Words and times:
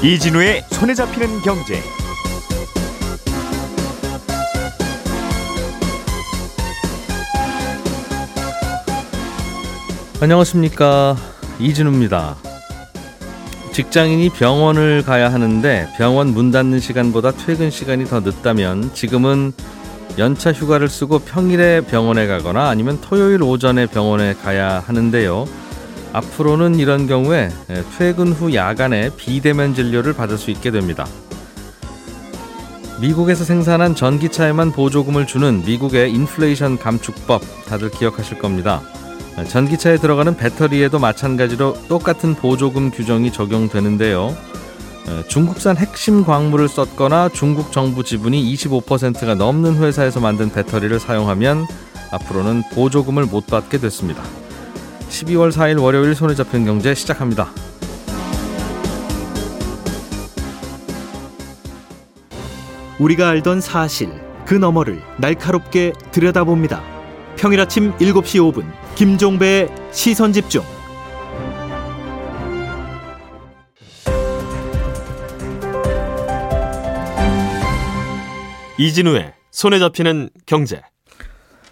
이진우의 0.00 0.64
손에 0.70 0.94
잡히는 0.94 1.42
경제. 1.42 1.82
안녕하십니까 10.20 11.16
이진우입니다. 11.58 12.36
직장인이 13.72 14.30
병원을 14.30 15.02
가야 15.04 15.32
하는데 15.32 15.88
병원 15.96 16.28
문 16.28 16.50
닫는 16.50 16.80
시간보다 16.80 17.32
퇴근 17.32 17.70
시간이 17.70 18.06
더 18.06 18.20
늦다면 18.20 18.94
지금은 18.94 19.52
연차 20.18 20.52
휴가를 20.52 20.88
쓰고 20.88 21.20
평일에 21.20 21.82
병원에 21.82 22.26
가거나 22.26 22.68
아니면 22.68 23.00
토요일 23.00 23.42
오전에 23.42 23.86
병원에 23.86 24.34
가야 24.34 24.82
하는데요. 24.84 25.46
앞으로는 26.12 26.74
이런 26.74 27.06
경우에 27.06 27.50
퇴근 27.96 28.32
후 28.32 28.52
야간에 28.52 29.10
비대면 29.16 29.74
진료를 29.74 30.14
받을 30.14 30.36
수 30.36 30.50
있게 30.50 30.72
됩니다. 30.72 31.06
미국에서 33.00 33.44
생산한 33.44 33.94
전기차에만 33.94 34.72
보조금을 34.72 35.26
주는 35.26 35.62
미국의 35.64 36.12
인플레이션 36.12 36.78
감축법 36.78 37.42
다들 37.66 37.90
기억하실 37.90 38.40
겁니다. 38.40 38.82
전기차에 39.46 39.98
들어가는 39.98 40.36
배터리에도 40.36 40.98
마찬가지로 40.98 41.76
똑같은 41.86 42.34
보조금 42.34 42.90
규정이 42.90 43.30
적용되는데요. 43.30 44.36
중국산 45.28 45.76
핵심 45.76 46.24
광물을 46.24 46.68
썼거나 46.68 47.28
중국 47.30 47.72
정부 47.72 48.04
지분이 48.04 48.54
25%가 48.54 49.34
넘는 49.34 49.76
회사에서 49.76 50.20
만든 50.20 50.50
배터리를 50.50 50.98
사용하면 50.98 51.66
앞으로는 52.10 52.62
보조금을 52.72 53.26
못 53.26 53.46
받게 53.46 53.78
됐습니다. 53.78 54.22
12월 55.10 55.50
4일 55.52 55.82
월요일 55.82 56.14
손에 56.14 56.34
잡힌 56.34 56.64
경제 56.64 56.94
시작합니다. 56.94 57.48
우리가 62.98 63.28
알던 63.28 63.60
사실 63.60 64.10
그 64.44 64.54
너머를 64.54 65.00
날카롭게 65.18 65.92
들여다봅니다. 66.10 66.82
평일 67.36 67.60
아침 67.60 67.92
7시 67.98 68.52
5분 68.52 68.64
김종배의 68.96 69.68
시선 69.92 70.32
집중. 70.32 70.77
이진우의 78.78 79.32
손에 79.50 79.78
잡히는 79.78 80.30
경제. 80.46 80.80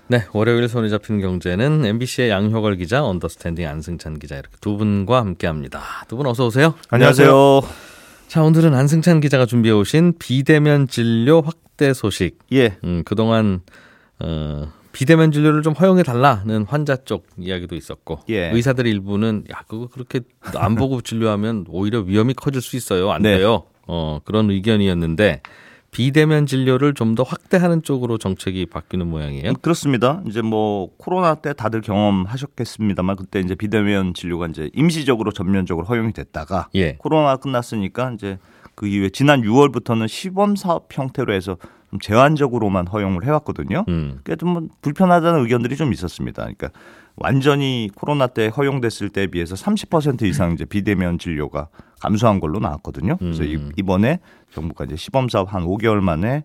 네, 0.09 0.25
월요일 0.33 0.69
손에 0.69 0.89
잡히는 0.89 1.21
경제는 1.21 1.85
MBC의 1.85 2.31
양효걸 2.31 2.77
기자, 2.77 3.05
언더스탠딩 3.05 3.67
안승찬 3.67 4.19
기자 4.19 4.37
이렇게 4.37 4.57
두 4.61 4.77
분과 4.77 5.19
함께합니다. 5.21 5.81
두 6.09 6.17
분 6.17 6.27
어서 6.27 6.47
오세요. 6.47 6.75
안녕하세요. 6.91 7.61
자, 8.29 8.43
오늘은 8.43 8.75
안승찬 8.75 9.21
기자가 9.21 9.47
준비해 9.47 9.75
오신 9.75 10.15
비대면 10.19 10.89
진료 10.89 11.41
확대 11.43 11.93
소식. 11.93 12.39
예. 12.53 12.77
음, 12.85 13.03
그동안 13.05 13.61
어, 14.21 14.73
비대면 14.93 15.31
진료를 15.33 15.63
좀 15.63 15.75
허용해 15.75 16.03
달라는 16.05 16.65
환자 16.69 16.97
쪽 16.97 17.27
이야기도 17.39 17.75
있었고 17.77 18.21
예. 18.31 18.51
의사들 18.51 18.87
일부는 18.87 19.45
야 19.53 19.63
그거 19.69 19.89
그렇게 19.89 20.21
안 20.55 20.75
보고 20.75 21.01
진료하면 21.03 21.67
오히려 21.69 22.01
위험이 22.01 22.35
커질 22.35 22.63
수 22.63 22.77
있어요. 22.77 23.11
안 23.11 23.23
네. 23.23 23.39
돼요. 23.39 23.65
어, 23.89 24.21
그런 24.25 24.51
의견이었는데 24.51 25.43
비대면 25.97 26.45
진료를 26.45 26.93
좀 26.93 27.17
더 27.17 27.23
확대하는 27.23 27.83
쪽으로 27.83 28.19
정책이 28.19 28.67
바뀌는 28.67 29.07
모양이에요. 29.07 29.55
그렇습니다. 29.63 30.21
이제 30.27 30.43
뭐 30.43 30.91
코로나 30.99 31.37
때 31.37 31.55
다들 31.55 31.81
경험하셨겠습니다만 31.81 33.17
그때 33.17 33.41
이제 33.41 33.55
비대면 33.55 34.13
진료가 34.13 34.49
이제 34.49 34.69
임시적으로 34.75 35.33
전면적으로 35.33 35.87
허용이 35.87 36.13
됐다가 36.13 36.69
예. 36.75 36.97
코로나 36.97 37.37
끝났으니까 37.37 38.11
이제 38.13 38.39
그 38.75 38.87
이후에 38.87 39.09
지난 39.09 39.41
6월부터는 39.41 40.09
시범 40.09 40.57
사업 40.57 40.89
형태로 40.93 41.33
해서 41.33 41.57
좀 41.91 41.99
제한적으로만 42.01 42.89
허용을 42.89 43.25
해왔거든요. 43.25 43.87
음. 43.89 44.19
그게 44.23 44.37
좀 44.37 44.69
불편하다는 44.83 45.41
의견들이 45.41 45.77
좀 45.77 45.95
있었습니다. 45.95 46.43
그러니까 46.43 46.69
완전히 47.17 47.89
코로나 47.95 48.27
때 48.27 48.49
허용됐을 48.49 49.09
때에 49.09 49.29
비해서 49.29 49.55
30% 49.55 50.23
이상 50.25 50.53
이제 50.53 50.67
비대면 50.67 51.19
진료가 51.19 51.69
감소한 52.07 52.39
걸로 52.41 52.61
나왔거든요. 52.61 53.17
그래서 53.17 53.43
이- 53.43 53.57
음. 53.57 53.73
이번에 53.77 54.21
정부가 54.55 54.85
이제 54.85 54.95
시범 54.97 55.29
사업 55.29 55.53
한 55.53 55.65
5개월 55.65 56.01
만에 56.01 56.45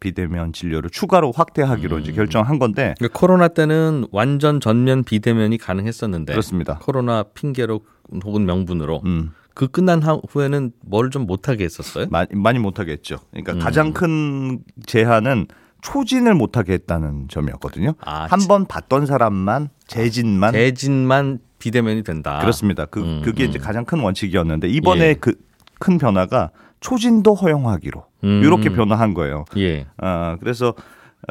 비대면 0.00 0.52
진료를 0.52 0.90
추가로 0.90 1.32
확대하기로 1.34 1.96
음. 1.96 2.00
이제 2.02 2.12
결정한 2.12 2.58
건데 2.58 2.94
그러니까 2.98 3.18
코로나 3.18 3.48
때는 3.48 4.04
완전 4.12 4.60
전면 4.60 5.02
비대면이 5.04 5.56
가능했었는데 5.56 6.32
그렇습니다. 6.34 6.78
코로나 6.82 7.22
핑계로 7.22 7.80
혹은 8.24 8.44
명분으로 8.44 9.00
음, 9.06 9.30
그 9.54 9.66
끝난 9.68 10.02
하- 10.02 10.20
후에는 10.28 10.72
뭘 10.84 11.08
좀 11.10 11.26
못하게 11.26 11.64
했었어요. 11.64 12.06
많이, 12.10 12.28
많이 12.34 12.58
못하겠죠. 12.58 13.16
그러니까 13.30 13.54
음. 13.54 13.58
가장 13.60 13.92
큰 13.94 14.58
제한은 14.84 15.46
초진을 15.82 16.34
못하게 16.34 16.74
했다는 16.74 17.28
점이었거든요. 17.28 17.94
아, 18.00 18.26
한번 18.30 18.66
봤던 18.66 19.06
사람만 19.06 19.68
재진만 19.86 20.52
대진만 20.52 21.38
비대면이 21.58 22.02
된다. 22.04 22.38
그렇습니다. 22.40 22.84
그 22.86 23.00
음, 23.00 23.22
그게 23.24 23.44
음. 23.44 23.48
이제 23.48 23.58
가장 23.58 23.84
큰 23.84 24.00
원칙이었는데 24.00 24.68
이번에 24.68 25.08
예. 25.08 25.14
그큰 25.14 25.98
변화가 25.98 26.50
초진도 26.80 27.34
허용하기로 27.34 28.04
음. 28.24 28.42
이렇게 28.44 28.70
변화한 28.70 29.14
거예요. 29.14 29.44
예. 29.56 29.86
아 29.96 30.36
그래서 30.40 30.74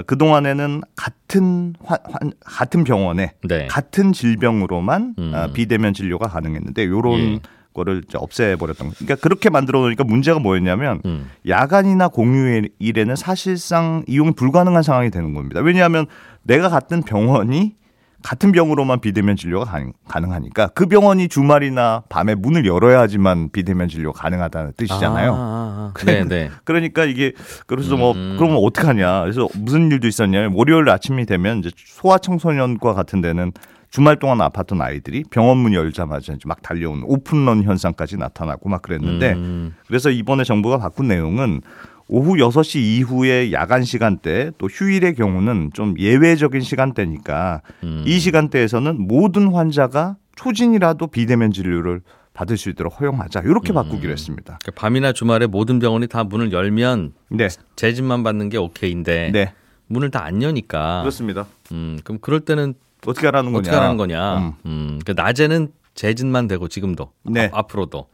그 0.06 0.18
동안에는 0.18 0.82
같은 0.98 1.74
환, 1.84 1.98
환- 2.12 2.32
같은 2.42 2.84
병원에 2.84 3.34
네. 3.48 3.68
같은 3.68 4.12
질병으로만 4.12 5.16
음. 5.18 5.32
아, 5.34 5.48
비대면 5.48 5.94
진료가 5.94 6.28
가능했는데 6.28 6.86
요런 6.88 7.20
예. 7.20 7.40
거를 7.78 8.02
이제 8.06 8.18
없애버렸던 8.18 8.90
거. 8.90 8.94
그러니까 8.96 9.16
그렇게 9.16 9.50
만들어 9.50 9.80
놓으니까 9.82 10.04
문제가 10.04 10.40
뭐였냐면 10.40 11.02
음. 11.06 11.30
야간이나 11.48 12.08
공휴일에는 12.10 13.16
사실상 13.16 14.04
이용이 14.08 14.32
불가능한 14.32 14.84
상황이 14.84 15.10
되는 15.12 15.34
겁니다. 15.34 15.62
왜냐하면 15.62 16.08
내가 16.44 16.70
갔던 16.70 17.04
병원이 17.04 17.76
같은 18.24 18.52
병으로만 18.52 19.00
비대면 19.00 19.36
진료가 19.36 19.66
가능, 19.66 19.94
가능 20.08 20.34
하니까 20.34 20.68
그 20.68 20.88
병원이 20.88 21.30
주말이나 21.30 22.04
밤에 22.10 22.36
문을 22.36 22.66
열어야지만 22.66 23.50
비대면 23.52 23.88
진료가 23.88 24.22
가능하다는 24.22 24.74
뜻이잖아요. 24.76 25.34
아, 25.34 25.38
아, 25.38 25.94
아. 25.94 26.06
네, 26.06 26.24
네. 26.26 26.50
그러니까 26.66 27.06
이게 27.06 27.34
그래서 27.68 27.96
뭐 27.96 28.14
음. 28.14 28.36
그러면 28.38 28.58
어떡하냐. 28.64 29.22
그래서 29.22 29.48
무슨 29.56 29.92
일도 29.92 30.08
있었냐면 30.08 30.54
월요일 30.56 30.90
아침이 30.90 31.26
되면 31.26 31.60
이제 31.60 31.72
소아 31.76 32.18
청소년과 32.18 32.94
같은 32.94 33.22
데는 33.22 33.52
주말 33.90 34.18
동안 34.18 34.40
아팠던 34.40 34.82
아이들이 34.82 35.24
병원 35.30 35.60
문 35.60 35.74
열자마자 35.74 36.34
이제 36.34 36.42
막 36.46 36.62
달려오는 36.62 37.04
오픈런 37.06 37.64
현상까지 37.64 38.18
나타나고 38.18 38.68
막 38.68 38.82
그랬는데 38.82 39.34
음. 39.34 39.76
그래서 39.88 40.10
이번에 40.10 40.44
정부가 40.44 40.78
바꾼 40.78 41.08
내용은 41.08 41.62
오후 42.10 42.36
6시 42.36 42.80
이후의 42.80 43.52
야간 43.52 43.84
시간대 43.84 44.52
또 44.58 44.68
휴일의 44.68 45.16
경우는 45.16 45.72
좀 45.74 45.96
예외적인 46.00 46.62
시간대니까 46.62 47.62
음. 47.84 48.04
이 48.06 48.20
시간대에서는 48.20 49.08
모든 49.08 49.52
환자가 49.54 50.16
초진이라도 50.36 51.08
비대면 51.08 51.52
진료를 51.52 52.02
받을 52.34 52.56
수 52.56 52.70
있도록 52.70 53.02
허용하자 53.02 53.42
이렇게 53.42 53.74
음. 53.74 53.76
바꾸기로 53.76 54.12
했습니다. 54.12 54.60
그러니까 54.62 54.80
밤이나 54.82 55.12
주말에 55.12 55.48
모든 55.48 55.80
병원이 55.80 56.08
다 56.08 56.24
문을 56.24 56.52
열면 56.54 57.14
네, 57.30 57.50
재진만 57.76 58.24
받는 58.24 58.50
게 58.50 58.58
오케이인데 58.58 59.32
네, 59.34 59.54
문을 59.88 60.12
다 60.12 60.24
안 60.24 60.42
여니까 60.42 61.02
그렇습니다. 61.02 61.46
음, 61.74 62.00
그럼 62.04 62.20
그럴 62.22 62.40
때는 62.42 62.76
어떻게 63.06 63.28
하라는 63.28 63.52
거냐? 63.52 63.60
어떻게 63.70 63.76
하는 63.76 63.98
거냐? 63.98 64.38
음. 64.38 64.54
음. 64.66 65.00
그 65.06 65.12
낮에는 65.16 65.70
재진만 65.94 66.48
되고 66.48 66.68
지금도 66.68 67.12
네. 67.24 67.46
앞, 67.46 67.56
앞으로도 67.60 68.08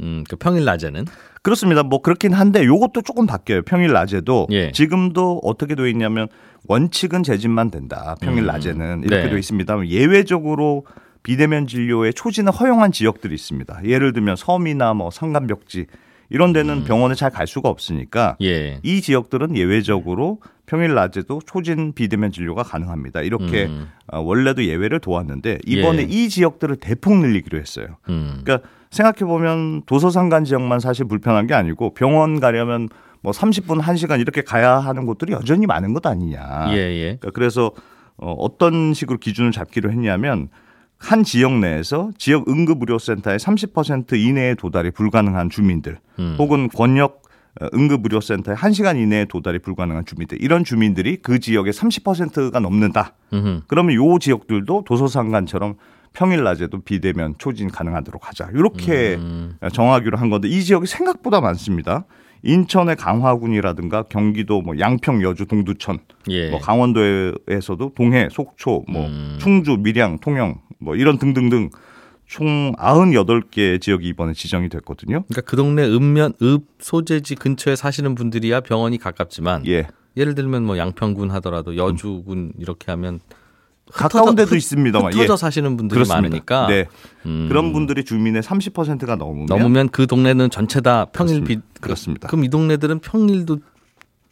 음, 0.00 0.24
그 0.28 0.36
평일 0.36 0.64
낮에는 0.64 1.04
그렇습니다. 1.42 1.82
뭐 1.82 2.00
그렇긴 2.00 2.32
한데 2.32 2.64
요것도 2.64 3.02
조금 3.02 3.26
바뀌어요. 3.26 3.62
평일 3.62 3.92
낮에도 3.92 4.46
예. 4.52 4.70
지금도 4.70 5.40
어떻게 5.42 5.74
돼 5.74 5.90
있냐면 5.90 6.28
원칙은 6.68 7.24
재진만 7.24 7.70
된다. 7.70 8.14
평일 8.20 8.44
음. 8.44 8.46
낮에는 8.46 9.02
이렇게 9.04 9.24
네. 9.24 9.30
돼 9.30 9.38
있습니다. 9.38 9.88
예외적으로 9.88 10.86
비대면 11.24 11.66
진료에 11.66 12.12
초진을 12.12 12.52
허용한 12.52 12.92
지역들이 12.92 13.34
있습니다. 13.34 13.80
예를 13.84 14.12
들면 14.12 14.36
섬이나 14.36 14.94
뭐 14.94 15.10
산간벽지 15.10 15.86
이런 16.32 16.52
데는 16.52 16.84
병원에 16.84 17.14
잘 17.14 17.30
갈 17.30 17.46
수가 17.46 17.68
없으니까 17.68 18.36
음. 18.40 18.44
예. 18.44 18.80
이 18.82 19.00
지역들은 19.00 19.56
예외적으로 19.56 20.38
평일 20.66 20.94
낮에도 20.94 21.40
초진 21.46 21.92
비대면 21.92 22.30
진료가 22.32 22.62
가능합니다. 22.62 23.22
이렇게 23.22 23.66
음. 23.66 23.88
어, 24.12 24.20
원래도 24.20 24.64
예외를 24.64 25.00
도왔는데 25.00 25.58
이번에 25.66 26.02
예. 26.02 26.06
이 26.08 26.28
지역들을 26.28 26.76
대폭 26.76 27.16
늘리기로 27.18 27.58
했어요. 27.58 27.86
음. 28.08 28.40
그러니까 28.44 28.68
생각해 28.90 29.20
보면 29.20 29.82
도서 29.86 30.10
상간 30.10 30.44
지역만 30.44 30.80
사실 30.80 31.06
불편한 31.06 31.46
게 31.46 31.54
아니고 31.54 31.94
병원 31.94 32.40
가려면 32.40 32.88
뭐 33.22 33.32
30분, 33.32 33.80
1시간 33.80 34.20
이렇게 34.20 34.42
가야 34.42 34.78
하는 34.78 35.06
곳들이 35.06 35.32
여전히 35.32 35.66
많은 35.66 35.94
것 35.94 36.04
아니냐. 36.06 36.66
예, 36.70 36.76
예. 36.76 37.02
그러니까 37.18 37.30
그래서 37.30 37.70
어, 38.16 38.32
어떤 38.32 38.92
식으로 38.94 39.18
기준을 39.18 39.52
잡기로 39.52 39.90
했냐면 39.90 40.48
한 41.02 41.24
지역 41.24 41.58
내에서 41.58 42.12
지역 42.16 42.48
응급의료센터의 42.48 43.38
30% 43.38 44.14
이내에 44.14 44.54
도달이 44.54 44.92
불가능한 44.92 45.50
주민들 45.50 45.98
음. 46.20 46.36
혹은 46.38 46.68
권역 46.68 47.22
어, 47.60 47.66
응급의료센터에 47.74 48.54
1시간 48.54 48.96
이내에 48.96 49.24
도달이 49.26 49.58
불가능한 49.58 50.06
주민들 50.06 50.40
이런 50.40 50.62
주민들이 50.64 51.16
그 51.16 51.40
지역의 51.40 51.72
30%가 51.72 52.60
넘는다. 52.60 53.14
음흠. 53.32 53.62
그러면 53.66 53.96
요 53.96 54.18
지역들도 54.18 54.84
도서상관처럼 54.86 55.74
평일 56.12 56.44
낮에도 56.44 56.80
비대면 56.80 57.34
초진 57.38 57.68
가능하도록 57.68 58.26
하자. 58.26 58.50
이렇게 58.54 59.16
음. 59.16 59.56
정하기로 59.72 60.16
한 60.18 60.30
건데 60.30 60.48
이 60.48 60.62
지역이 60.62 60.86
생각보다 60.86 61.40
많습니다. 61.40 62.04
인천의 62.44 62.96
강화군이라든가 62.96 64.04
경기도 64.04 64.62
뭐 64.62 64.78
양평, 64.78 65.22
여주, 65.22 65.46
동두천, 65.46 65.98
예. 66.30 66.50
뭐 66.50 66.60
강원도에서도 66.60 67.92
동해, 67.94 68.28
속초, 68.30 68.84
뭐 68.88 69.06
음. 69.06 69.38
충주, 69.40 69.76
밀양, 69.78 70.18
통영 70.18 70.60
뭐 70.78 70.96
이런 70.96 71.18
등등등 71.18 71.70
총 72.26 72.72
98개 72.76 73.80
지역이 73.80 74.08
이번에 74.08 74.32
지정이 74.32 74.68
됐거든요. 74.70 75.22
그러니까 75.28 75.42
그 75.42 75.56
동네 75.56 75.84
읍면 75.84 76.34
읍 76.42 76.64
소재지 76.78 77.34
근처에 77.34 77.76
사시는 77.76 78.14
분들이야 78.14 78.60
병원이 78.60 78.98
가깝지만 78.98 79.66
예. 79.66 79.86
예를 80.16 80.34
들면 80.34 80.64
뭐 80.64 80.78
양평군 80.78 81.30
하더라도 81.30 81.76
여주군 81.76 82.52
이렇게 82.58 82.90
하면 82.90 83.20
가까운 83.92 84.34
데도 84.34 84.50
흩- 84.50 84.56
있습니다만 84.56 85.12
흩어져 85.12 85.32
예. 85.32 85.36
사시는 85.36 85.76
분들이 85.76 85.96
그렇습니다. 85.96 86.20
많으니까 86.22 86.66
네. 86.68 86.86
음, 87.26 87.46
그런 87.48 87.72
분들이 87.72 88.04
주민의 88.04 88.42
30%가 88.42 89.16
넘으면 89.16 89.46
넘으면 89.46 89.88
그 89.90 90.06
동네는 90.06 90.50
전체 90.50 90.80
다 90.80 91.06
평일 91.06 91.44
비 91.44 91.58
그렇습니다. 91.80 92.28
그럼 92.28 92.44
이 92.44 92.48
동네들은 92.48 93.00
평일도 93.00 93.58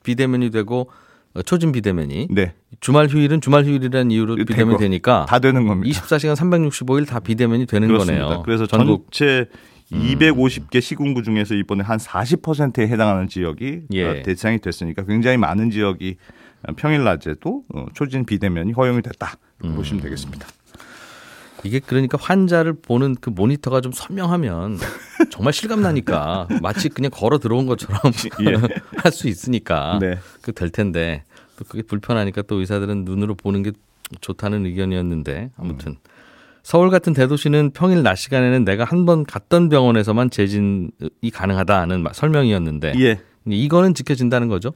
비대면이 0.02 0.50
되고 0.50 0.90
어, 1.34 1.42
초진 1.42 1.70
비대면이 1.72 2.28
네. 2.30 2.54
주말 2.80 3.06
휴일은 3.08 3.40
주말 3.40 3.64
휴일이라는 3.64 4.10
이유로 4.10 4.34
되고, 4.36 4.46
비대면 4.46 4.78
되니까 4.78 5.26
다 5.28 5.38
되는 5.38 5.66
겁니다. 5.66 6.00
24시간 6.00 6.34
365일 6.34 7.06
다 7.06 7.20
비대면이 7.20 7.66
되는 7.66 7.86
그렇습니다. 7.86 8.24
거네요. 8.24 8.42
그래서 8.42 8.66
전국 8.66 9.12
전체 9.12 9.46
250개 9.92 10.80
시군구 10.80 11.22
중에서 11.22 11.54
이번에 11.54 11.82
한 11.84 11.98
40%에 11.98 12.88
해당하는 12.88 13.28
지역이 13.28 13.82
예. 13.92 14.04
어, 14.04 14.22
대상이 14.22 14.58
됐으니까 14.58 15.04
굉장히 15.04 15.36
많은 15.36 15.70
지역이 15.70 16.16
평일 16.76 17.04
낮에도 17.04 17.62
어, 17.74 17.86
초진 17.94 18.24
비대면이 18.24 18.72
허용이 18.72 19.02
됐다. 19.02 19.34
음. 19.64 19.74
보시면 19.74 20.02
되겠습니다. 20.02 20.46
이게 21.62 21.78
그러니까 21.78 22.16
환자를 22.20 22.72
보는 22.72 23.16
그 23.20 23.28
모니터가 23.28 23.82
좀 23.82 23.92
선명하면 23.92 24.78
정말 25.30 25.52
실감 25.52 25.82
나니까 25.82 26.48
마치 26.62 26.88
그냥 26.88 27.10
걸어 27.12 27.38
들어온 27.38 27.66
것처럼 27.66 28.00
예. 28.48 28.56
할수 28.96 29.28
있으니까 29.28 29.98
네. 30.00 30.18
그될 30.40 30.70
텐데 30.70 31.24
또 31.58 31.64
그게 31.68 31.82
불편하니까 31.82 32.42
또 32.42 32.60
의사들은 32.60 33.04
눈으로 33.04 33.34
보는 33.34 33.62
게 33.62 33.72
좋다는 34.22 34.64
의견이었는데 34.64 35.50
아무튼 35.58 35.96
서울 36.62 36.88
같은 36.90 37.12
대도시는 37.12 37.72
평일 37.72 38.02
낮 38.02 38.14
시간에는 38.16 38.64
내가 38.64 38.84
한 38.84 39.04
번 39.04 39.24
갔던 39.24 39.68
병원에서만 39.68 40.30
재진이 40.30 40.90
가능하다는 41.32 42.02
마- 42.02 42.12
설명이었는데 42.14 42.94
예. 43.00 43.20
이거는 43.46 43.92
지켜진다는 43.94 44.48
거죠? 44.48 44.72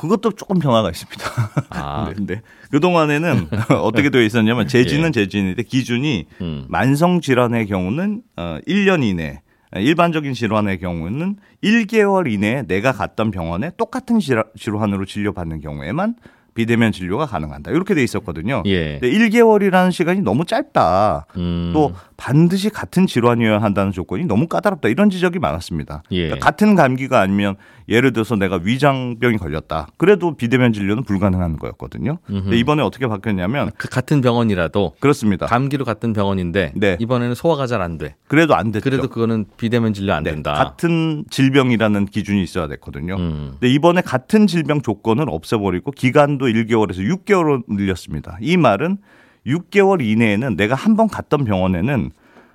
그것도 0.00 0.32
조금 0.32 0.58
변화가 0.58 0.88
있습니다. 0.90 1.22
아, 1.70 2.06
네, 2.08 2.14
근데 2.14 2.42
그동안에는 2.70 3.48
어떻게 3.82 4.10
되어 4.10 4.22
있었냐면 4.22 4.66
재진은 4.66 5.12
재진인데 5.12 5.62
기준이 5.64 6.26
예. 6.40 6.44
음. 6.44 6.64
만성 6.68 7.20
질환의 7.20 7.66
경우는 7.66 8.22
어 8.36 8.58
1년 8.66 9.02
이내 9.04 9.42
일반적인 9.74 10.32
질환의 10.34 10.78
경우는 10.80 11.36
1개월 11.62 12.32
이내에 12.32 12.62
내가 12.66 12.92
갔던 12.92 13.30
병원에 13.30 13.70
똑같은 13.76 14.18
질환- 14.18 14.44
질환으로 14.58 15.04
진료받는 15.04 15.60
경우에만 15.60 16.14
비대면 16.52 16.90
진료가 16.90 17.26
가능한다. 17.26 17.70
이렇게 17.70 17.94
돼 17.94 18.02
있었거든요. 18.02 18.64
예. 18.66 18.98
근데 18.98 19.10
1개월이라는 19.16 19.92
시간이 19.92 20.20
너무 20.22 20.44
짧다. 20.44 21.26
음. 21.36 21.70
또 21.72 21.92
반드시 22.16 22.70
같은 22.70 23.06
질환이어야 23.06 23.62
한다는 23.62 23.92
조건이 23.92 24.24
너무 24.24 24.48
까다롭다. 24.48 24.88
이런 24.88 25.10
지적이 25.10 25.38
많았습니다. 25.38 26.02
예. 26.10 26.24
그러니까 26.26 26.44
같은 26.44 26.74
감기가 26.74 27.20
아니면 27.20 27.54
예를 27.90 28.12
들어서 28.12 28.36
내가 28.36 28.60
위장병이 28.62 29.36
걸렸다. 29.38 29.88
그래도 29.96 30.36
비대면 30.36 30.72
진료는 30.72 31.02
불가능한 31.02 31.56
거였거든요. 31.56 32.18
근데 32.24 32.56
이번에 32.56 32.82
어떻게 32.82 33.08
바뀌었냐면 33.08 33.72
그 33.76 33.88
같은 33.88 34.20
병원이라도 34.20 34.94
그렇습니다. 35.00 35.46
감기로 35.46 35.84
같은 35.84 36.12
병원인데 36.12 36.72
네. 36.76 36.96
이번에는 37.00 37.34
소화가 37.34 37.66
잘 37.66 37.80
안 37.82 37.98
돼. 37.98 38.14
그래도 38.28 38.54
안 38.54 38.70
됐죠. 38.72 38.84
그래도 38.84 39.08
그거는 39.08 39.46
비대면 39.56 39.92
진료 39.94 40.12
안 40.12 40.22
네, 40.22 40.30
된다. 40.30 40.52
같은 40.52 41.24
질병이라는 41.30 42.06
기준이 42.06 42.42
있어야 42.42 42.68
됐거든요. 42.68 43.16
음. 43.16 43.48
근데 43.52 43.68
이번에 43.72 44.02
같은 44.02 44.46
질병 44.46 44.82
조건을 44.82 45.24
없애버리고 45.28 45.90
기간도 45.90 46.46
1개월에서 46.46 46.98
6개월로 47.24 47.64
늘렸습니다. 47.68 48.36
이 48.40 48.56
말은 48.56 48.98
6개월 49.46 50.00
이내에는 50.04 50.54
내가 50.56 50.74
한 50.74 50.94
번 50.96 51.08
갔던 51.08 51.44
병원에는 51.44 52.10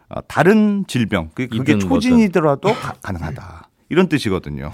어, 0.09 0.21
다른 0.27 0.85
질병, 0.87 1.29
그- 1.33 1.47
그게 1.47 1.77
초진이더라도 1.79 2.71
가, 2.73 2.93
가능하다. 3.01 3.69
이런 3.89 4.07
뜻이거든요. 4.07 4.71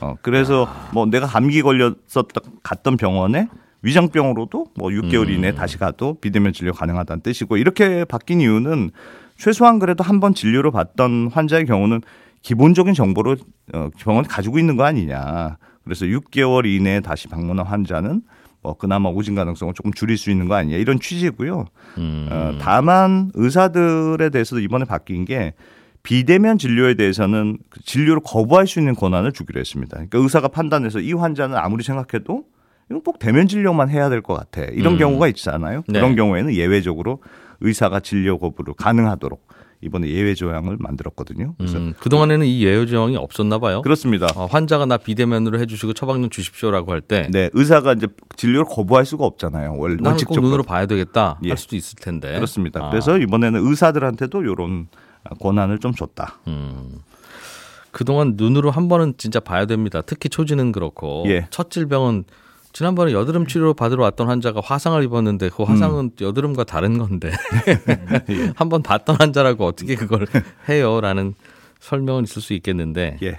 어, 0.00 0.16
그래서 0.22 0.68
뭐 0.92 1.06
내가 1.06 1.26
감기 1.26 1.62
걸렸었다 1.62 2.40
갔던 2.62 2.96
병원에 2.96 3.48
위장병으로도 3.82 4.66
뭐 4.76 4.90
6개월 4.90 5.28
음. 5.28 5.34
이내에 5.34 5.54
다시 5.54 5.78
가도 5.78 6.18
비대면 6.20 6.52
진료 6.52 6.72
가능하다는 6.72 7.22
뜻이고 7.22 7.56
이렇게 7.56 8.04
바뀐 8.04 8.40
이유는 8.40 8.90
최소한 9.36 9.78
그래도 9.78 10.04
한 10.04 10.20
번 10.20 10.34
진료를 10.34 10.70
받던 10.70 11.30
환자의 11.32 11.64
경우는 11.64 12.02
기본적인 12.42 12.94
정보를 12.94 13.36
어, 13.74 13.88
병원에 13.98 14.26
가지고 14.28 14.58
있는 14.58 14.76
거 14.76 14.84
아니냐. 14.84 15.56
그래서 15.84 16.04
6개월 16.06 16.66
이내에 16.66 17.00
다시 17.00 17.26
방문한 17.28 17.66
환자는 17.66 18.22
뭐 18.62 18.74
그나마 18.76 19.08
오진 19.08 19.34
가능성을 19.34 19.72
조금 19.72 19.92
줄일 19.92 20.18
수 20.18 20.30
있는 20.30 20.46
거 20.46 20.54
아니냐 20.54 20.76
이런 20.76 21.00
취지고요. 21.00 21.64
음. 21.96 22.28
어, 22.30 22.58
다만 22.60 23.30
의사들에 23.34 24.28
대해서도 24.28 24.60
이번에 24.60 24.84
바뀐 24.84 25.24
게 25.24 25.54
비대면 26.02 26.58
진료에 26.58 26.94
대해서는 26.94 27.58
그 27.68 27.80
진료를 27.84 28.22
거부할 28.24 28.66
수 28.66 28.78
있는 28.78 28.94
권한을 28.94 29.32
주기로 29.32 29.60
했습니다. 29.60 29.94
그러니까 29.96 30.18
의사가 30.18 30.48
판단해서 30.48 31.00
이 31.00 31.12
환자는 31.12 31.56
아무리 31.56 31.82
생각해도 31.84 32.44
이건 32.90 33.02
꼭 33.02 33.18
대면 33.18 33.46
진료만 33.46 33.90
해야 33.90 34.08
될 34.08 34.22
것 34.22 34.34
같아. 34.34 34.62
이런 34.72 34.94
음. 34.94 34.98
경우가 34.98 35.28
있잖아요. 35.28 35.82
네. 35.86 36.00
그런 36.00 36.16
경우에는 36.16 36.54
예외적으로 36.54 37.22
의사가 37.60 38.00
진료 38.00 38.38
거부를 38.38 38.74
가능하도록 38.74 39.46
이번에 39.82 40.08
예외 40.08 40.34
조항을 40.34 40.76
만들었거든요. 40.78 41.54
그래서 41.56 41.78
음, 41.78 41.94
그동안에는 42.00 42.44
이 42.46 42.62
예외 42.64 42.84
조항이 42.84 43.16
없었나 43.16 43.58
봐요. 43.58 43.80
그렇습니다. 43.82 44.26
어, 44.36 44.44
환자가 44.46 44.84
나 44.86 44.96
비대면으로 44.98 45.58
해주시고 45.58 45.92
처방전 45.94 46.28
주십시오라고 46.30 46.92
할 46.92 47.00
때 47.00 47.28
네, 47.30 47.48
의사가 47.54 47.94
이제 47.94 48.06
진료를 48.36 48.66
거부할 48.66 49.06
수가 49.06 49.24
없잖아요. 49.24 49.76
원- 49.78 49.90
나는 49.92 49.96
꼭 49.98 50.06
원칙적으로. 50.08 50.42
눈으로 50.42 50.62
봐야 50.64 50.84
되겠다 50.86 51.38
예. 51.44 51.48
할 51.48 51.56
수도 51.56 51.76
있을 51.76 51.96
텐데. 51.96 52.34
그렇습니다. 52.34 52.84
아, 52.86 52.90
그래서 52.90 53.16
이번에는 53.18 53.66
의사들한테도 53.66 54.42
이런 54.42 54.88
권한을 55.40 55.78
좀 55.78 55.92
줬다. 55.94 56.38
음. 56.48 57.00
그동안 57.90 58.34
눈으로 58.36 58.70
한 58.70 58.88
번은 58.88 59.14
진짜 59.18 59.40
봐야 59.40 59.66
됩니다. 59.66 60.00
특히 60.04 60.28
초지는 60.28 60.72
그렇고 60.72 61.24
예. 61.26 61.46
첫 61.50 61.70
질병은 61.70 62.24
지난번에 62.72 63.12
여드름 63.12 63.46
치료 63.46 63.74
받으러 63.74 64.04
왔던 64.04 64.28
환자가 64.28 64.60
화상을 64.62 65.02
입었는데 65.02 65.48
그 65.48 65.64
화상은 65.64 66.04
음. 66.04 66.10
여드름과 66.20 66.64
다른 66.64 66.98
건데 66.98 67.32
예. 68.30 68.52
한번 68.54 68.82
봤던 68.82 69.16
환자라고 69.18 69.66
어떻게 69.66 69.96
그걸 69.96 70.26
해요라는 70.68 71.34
설명은 71.80 72.24
있을 72.24 72.40
수 72.40 72.52
있겠는데 72.52 73.18
예. 73.22 73.36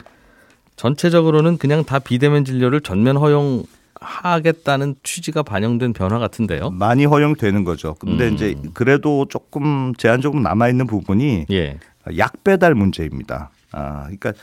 전체적으로는 0.76 1.58
그냥 1.58 1.86
다 1.86 2.00
비대면 2.00 2.44
진료를 2.44 2.82
전면 2.82 3.16
허용 3.16 3.64
하겠다는 4.02 4.96
취지가 5.04 5.44
반영된 5.44 5.94
변화 5.94 6.20
같은데요. 6.20 6.72
많이 6.72 7.06
허용되는 7.06 7.64
거죠. 7.64 7.96
근데 8.00 8.28
음. 8.28 8.34
이제 8.34 8.56
그래도 8.74 9.26
조금 9.30 9.94
제한적으로 9.96 10.42
남아 10.42 10.70
있는 10.70 10.88
부분이 10.88 11.46
예. 11.52 11.80
약 12.18 12.44
배달 12.44 12.74
문제입니다. 12.76 13.52
아, 13.72 14.02
그러니까 14.04 14.34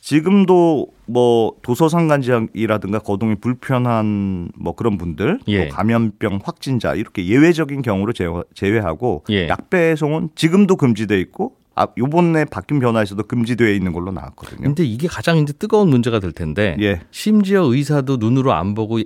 지금도 0.00 0.86
뭐 1.06 1.52
도서상관 1.62 2.22
지역이라든가 2.22 3.00
거동이 3.00 3.34
불편한 3.36 4.50
뭐 4.56 4.74
그런 4.74 4.98
분들, 4.98 5.40
예. 5.48 5.68
또 5.68 5.74
감염병 5.74 6.40
확진자 6.44 6.94
이렇게 6.94 7.26
예외적인 7.26 7.82
경우를 7.82 8.14
제외- 8.14 8.42
제외하고 8.54 9.24
예. 9.30 9.48
약 9.48 9.68
배송은 9.68 10.30
지금도 10.36 10.76
금지돼 10.76 11.20
있고 11.20 11.56
아, 11.76 11.86
요번에 11.98 12.46
바뀐 12.46 12.80
변화에서도 12.80 13.22
금지되어 13.24 13.68
있는 13.70 13.92
걸로 13.92 14.10
나왔거든요. 14.10 14.62
근데 14.62 14.82
이게 14.84 15.06
가장 15.08 15.36
이제 15.36 15.52
뜨거운 15.52 15.88
문제가 15.90 16.18
될 16.20 16.32
텐데 16.32 16.76
예. 16.80 17.00
심지어 17.10 17.62
의사도 17.64 18.16
눈으로 18.16 18.54
안 18.54 18.74
보고 18.74 18.98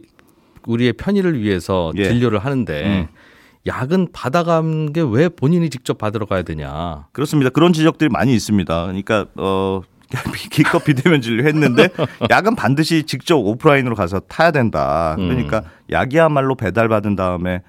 우리의 0.67 0.93
편의를 0.93 1.41
위해서 1.43 1.93
예. 1.97 2.05
진료를 2.05 2.39
하는데 2.39 2.85
음. 2.87 3.07
약은 3.67 4.09
받아간 4.12 4.93
게 4.93 5.03
왜 5.03 5.29
본인이 5.29 5.69
직접 5.69 5.99
받으러 5.99 6.27
가야 6.27 6.43
되냐. 6.43 7.07
그렇습니다. 7.12 7.50
그런 7.50 7.73
지적들이 7.73 8.09
많이 8.09 8.35
있습니다. 8.35 8.83
그러니까 8.87 9.27
어 9.37 9.83
기껏 10.50 10.83
비대면 10.85 11.21
진료했는데 11.21 11.89
약은 12.31 12.55
반드시 12.57 13.03
직접 13.05 13.37
오프라인으로 13.37 13.95
가서 13.97 14.21
타야 14.21 14.50
된다. 14.53 15.15
그러니까 15.19 15.62
약이야말로 15.91 16.55
배달받은 16.55 17.17
다음에 17.17 17.62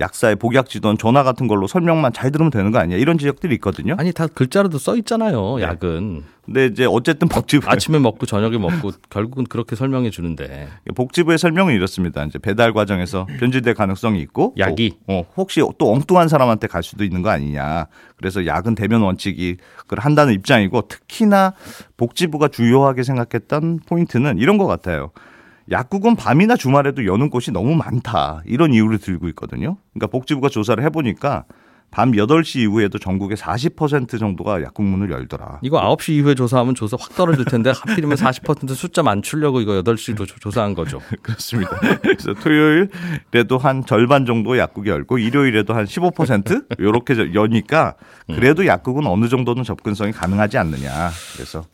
약사의 0.00 0.36
복약 0.36 0.68
지도는 0.68 0.98
전화 0.98 1.22
같은 1.22 1.46
걸로 1.46 1.66
설명만 1.66 2.12
잘 2.12 2.30
들으면 2.30 2.50
되는 2.50 2.70
거 2.70 2.78
아니야? 2.78 2.96
이런 2.98 3.18
지적들이 3.18 3.54
있거든요. 3.56 3.94
아니 3.98 4.12
다 4.12 4.26
글자로도 4.26 4.78
써 4.78 4.96
있잖아요. 4.96 5.56
네. 5.56 5.62
약은 5.64 6.24
근데 6.44 6.66
이제 6.66 6.84
어쨌든 6.84 7.28
복지부 7.28 7.68
아침에 7.70 7.98
먹고 7.98 8.26
저녁에 8.26 8.58
먹고 8.58 8.90
결국은 9.08 9.44
그렇게 9.44 9.76
설명해 9.76 10.10
주는데 10.10 10.68
복지부의 10.94 11.38
설명은 11.38 11.74
이렇습니다. 11.74 12.22
이제 12.24 12.38
배달 12.38 12.72
과정에서 12.72 13.26
변질될 13.38 13.74
가능성이 13.74 14.20
있고 14.20 14.54
약이? 14.58 14.98
또, 15.06 15.12
어, 15.12 15.24
혹시 15.36 15.62
또 15.78 15.92
엉뚱한 15.92 16.28
사람한테 16.28 16.66
갈 16.66 16.82
수도 16.82 17.04
있는 17.04 17.22
거 17.22 17.30
아니냐. 17.30 17.86
그래서 18.16 18.44
약은 18.44 18.74
대면 18.74 19.02
원칙이 19.02 19.56
그걸 19.76 20.00
한다는 20.00 20.34
입장이고 20.34 20.82
특히나 20.88 21.54
복지부가 21.96 22.48
주요하게 22.48 23.02
생각했던 23.04 23.80
포인트는 23.86 24.38
이런 24.38 24.58
것 24.58 24.66
같아요. 24.66 25.12
약국은 25.70 26.16
밤이나 26.16 26.56
주말에도 26.56 27.06
여는 27.06 27.30
곳이 27.30 27.50
너무 27.50 27.74
많다. 27.74 28.42
이런 28.44 28.72
이유를 28.74 28.98
들고 28.98 29.28
있거든요. 29.28 29.76
그러니까 29.92 30.08
복지부가 30.08 30.48
조사를 30.48 30.82
해보니까 30.84 31.44
밤 31.94 32.10
8시 32.10 32.60
이후에도 32.60 32.98
전국의 32.98 33.36
40% 33.36 34.18
정도가 34.18 34.62
약국 34.62 34.84
문을 34.84 35.12
열더라. 35.12 35.60
이거 35.62 35.80
9시 35.80 36.14
이후에 36.14 36.34
조사하면 36.34 36.74
조사 36.74 36.96
확 36.98 37.14
떨어질 37.14 37.44
텐데 37.44 37.70
하필이면 37.70 38.16
40% 38.16 38.74
숫자 38.74 39.04
맞추려고 39.04 39.60
이거 39.60 39.80
8시도 39.82 40.26
조사한 40.40 40.74
거죠. 40.74 41.00
그렇습니다. 41.22 41.78
그래서 42.02 42.34
토요일에도 42.34 43.58
한 43.58 43.86
절반 43.86 44.26
정도 44.26 44.58
약국이 44.58 44.90
열고 44.90 45.18
일요일에도 45.18 45.72
한 45.72 45.84
15% 45.84 46.80
이렇게 46.80 47.32
여니까 47.32 47.94
그래도 48.26 48.66
약국은 48.66 49.06
어느 49.06 49.28
정도는 49.28 49.62
접근성이 49.62 50.10
가능하지 50.10 50.58
않느냐. 50.58 51.10
그래서 51.34 51.64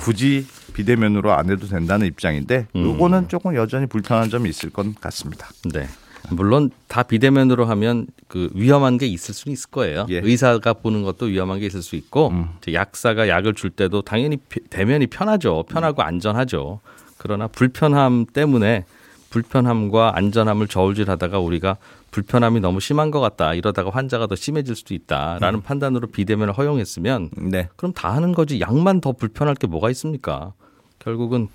굳이 0.00 0.44
비대면으로 0.74 1.32
안 1.32 1.50
해도 1.50 1.68
된다는 1.68 2.06
입장인데 2.08 2.66
요거는 2.74 3.28
조금 3.28 3.54
여전히 3.54 3.86
불편한 3.86 4.28
점이 4.28 4.48
있을 4.48 4.70
것 4.70 4.86
같습니다. 5.00 5.48
네. 5.72 5.86
물론 6.30 6.70
다 6.88 7.02
비대면으로 7.02 7.64
하면 7.66 8.06
그 8.28 8.48
위험한 8.54 8.96
게 8.98 9.06
있을 9.06 9.34
수는 9.34 9.52
있을 9.52 9.70
거예요. 9.70 10.06
예. 10.10 10.20
의사가 10.22 10.74
보는 10.74 11.02
것도 11.02 11.26
위험한 11.26 11.58
게 11.60 11.66
있을 11.66 11.82
수 11.82 11.96
있고 11.96 12.32
이제 12.62 12.72
약사가 12.74 13.28
약을 13.28 13.54
줄 13.54 13.70
때도 13.70 14.02
당연히 14.02 14.36
피- 14.36 14.60
대면이 14.70 15.08
편하죠. 15.08 15.64
편하고 15.68 16.02
안전하죠. 16.02 16.80
그러나 17.18 17.46
불편함 17.48 18.26
때문에 18.32 18.84
불편함과 19.30 20.12
안전함을 20.16 20.68
저울질하다가 20.68 21.38
우리가 21.38 21.76
불편함이 22.10 22.60
너무 22.60 22.80
심한 22.80 23.10
것 23.10 23.20
같다. 23.20 23.54
이러다가 23.54 23.90
환자가 23.90 24.26
더 24.26 24.36
심해질 24.36 24.76
수도 24.76 24.92
있다라는 24.94 25.62
판단으로 25.62 26.08
비대면을 26.08 26.52
허용했으면 26.52 27.30
네. 27.38 27.68
그럼 27.76 27.92
다 27.94 28.12
하는 28.14 28.32
거지. 28.32 28.60
약만 28.60 29.00
더 29.00 29.12
불편할 29.12 29.54
게 29.54 29.66
뭐가 29.66 29.90
있습니까? 29.90 30.52
결국은 30.98 31.48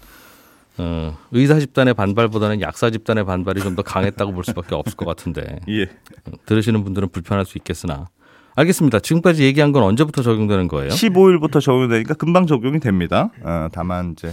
어, 0.79 1.17
의사 1.31 1.59
집단의 1.59 1.93
반발보다는 1.93 2.61
약사 2.61 2.89
집단의 2.89 3.25
반발이 3.25 3.61
좀 3.61 3.75
더 3.75 3.81
강했다고 3.83 4.31
볼 4.33 4.43
수밖에 4.43 4.73
없을 4.75 4.95
것 4.97 5.05
같은데 5.05 5.59
예. 5.69 5.87
들으시는 6.45 6.83
분들은 6.83 7.09
불편할 7.09 7.45
수 7.45 7.57
있겠으나 7.57 8.07
알겠습니다. 8.55 8.99
지금까지 8.99 9.43
얘기한 9.43 9.71
건 9.71 9.83
언제부터 9.83 10.23
적용되는 10.23 10.67
거예요? 10.67 10.89
15일부터 10.89 11.61
적용되니까 11.61 12.15
금방 12.15 12.47
적용이 12.47 12.79
됩니다. 12.79 13.29
어, 13.43 13.67
다만 13.71 14.13
이제 14.13 14.31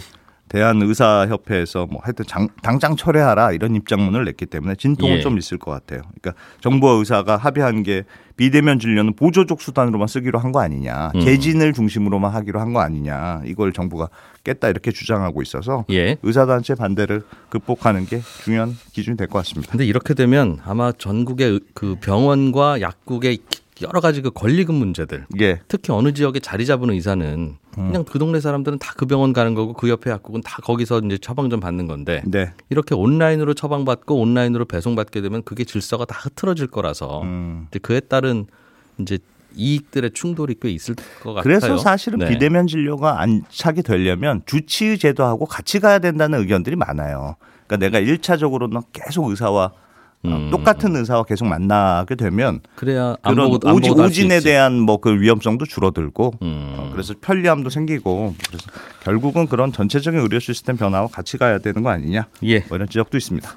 대한의사협회에서 0.98 1.86
뭐 1.90 2.00
하여튼 2.02 2.24
장- 2.26 2.48
당장 2.62 2.96
철회하라 2.96 3.52
이런 3.52 3.74
입장문을 3.74 4.24
냈기 4.24 4.46
때문에 4.46 4.74
진통은 4.76 5.16
예. 5.16 5.20
좀 5.20 5.36
있을 5.38 5.58
것 5.58 5.70
같아요. 5.70 6.02
그러니까 6.20 6.40
정부와 6.60 6.94
의사가 6.94 7.36
합의한 7.36 7.82
게 7.82 8.04
비대면 8.36 8.78
진료는 8.80 9.14
보조적 9.14 9.60
수단으로만 9.60 10.08
쓰기로 10.08 10.38
한 10.40 10.50
거 10.54 10.60
아니냐, 10.60 11.10
음. 11.14 11.20
개진을 11.20 11.72
중심으로만 11.72 12.32
하기로 12.32 12.60
한 12.60 12.72
거 12.72 12.80
아니냐, 12.80 13.42
이걸 13.44 13.72
정부가 13.72 14.08
깼다 14.44 14.68
이렇게 14.68 14.90
주장하고 14.92 15.42
있어서 15.42 15.84
예. 15.90 16.16
의사단체 16.22 16.74
반대를 16.74 17.22
극복하는 17.48 18.06
게 18.06 18.20
중요한 18.44 18.76
기준이 18.92 19.16
될 19.16 19.28
것 19.28 19.38
같습니다. 19.40 19.70
근데 19.72 19.84
이렇게 19.86 20.14
되면 20.14 20.58
아마 20.64 20.92
전국의 20.92 21.48
의- 21.50 21.60
그 21.74 21.96
병원과 22.00 22.80
약국의 22.80 23.38
여러 23.82 24.00
가지 24.00 24.22
그 24.22 24.30
권리금 24.30 24.74
문제들 24.74 25.26
예, 25.40 25.60
특히 25.68 25.92
어느 25.92 26.12
지역에 26.12 26.38
자리 26.38 26.64
잡은 26.64 26.90
의사는 26.90 27.56
그냥 27.74 28.04
그 28.04 28.18
동네 28.20 28.40
사람들은 28.40 28.78
다 28.78 28.94
그 28.96 29.06
병원 29.06 29.32
가는 29.32 29.54
거고 29.54 29.72
그 29.72 29.88
옆에 29.88 30.10
약국은 30.10 30.40
다 30.42 30.58
거기서 30.62 31.00
이제 31.00 31.18
처방전 31.18 31.58
받는 31.60 31.86
건데 31.88 32.22
네, 32.26 32.52
이렇게 32.70 32.94
온라인으로 32.94 33.54
처방받고 33.54 34.16
온라인으로 34.20 34.66
배송받게 34.66 35.20
되면 35.20 35.42
그게 35.42 35.64
질서가 35.64 36.04
다 36.04 36.16
흐트러질 36.20 36.68
거라서 36.68 37.22
음. 37.22 37.66
그에 37.82 37.98
따른 38.00 38.46
이제 38.98 39.18
이익들의 39.56 40.12
충돌이 40.14 40.56
꽤 40.60 40.70
있을 40.70 40.94
것 41.22 41.34
같아요. 41.34 41.42
그래서 41.42 41.76
사실은 41.76 42.20
네. 42.20 42.28
비대면 42.28 42.66
진료가 42.66 43.20
안착이 43.20 43.82
되려면 43.82 44.42
주치의 44.46 44.98
제도하고 44.98 45.46
같이 45.46 45.80
가야 45.80 45.98
된다는 45.98 46.38
의견들이 46.40 46.76
많아요. 46.76 47.36
그러니까 47.66 47.76
내가 47.76 47.98
일차적으로는 47.98 48.82
계속 48.92 49.28
의사와 49.30 49.64
어, 49.66 49.72
음. 50.30 50.50
똑같은 50.50 50.96
의사와 50.96 51.24
계속 51.24 51.46
만나게 51.46 52.14
되면 52.14 52.60
그래야 52.76 53.16
안 53.22 53.34
그런 53.34 53.50
보고 53.50 53.68
안 53.68 53.80
갈수 53.80 54.00
오진에. 54.02 54.40
대한 54.40 54.80
뭐 54.80 54.98
그 55.04 55.20
위험성도 55.20 55.66
줄어들고 55.66 56.34
음. 56.42 56.74
어, 56.78 56.88
그래서 56.92 57.14
편리함도 57.20 57.68
생기고 57.68 58.34
그래서 58.46 58.66
결국은 59.02 59.46
그런 59.46 59.72
전체적인 59.72 60.18
의료 60.20 60.38
시스템 60.38 60.76
변화와 60.76 61.08
같이 61.08 61.36
가야 61.36 61.58
되는 61.58 61.82
거 61.82 61.90
아니냐 61.90 62.26
예. 62.44 62.60
뭐 62.68 62.76
이런 62.76 62.88
지적도 62.88 63.18
있습니다. 63.18 63.50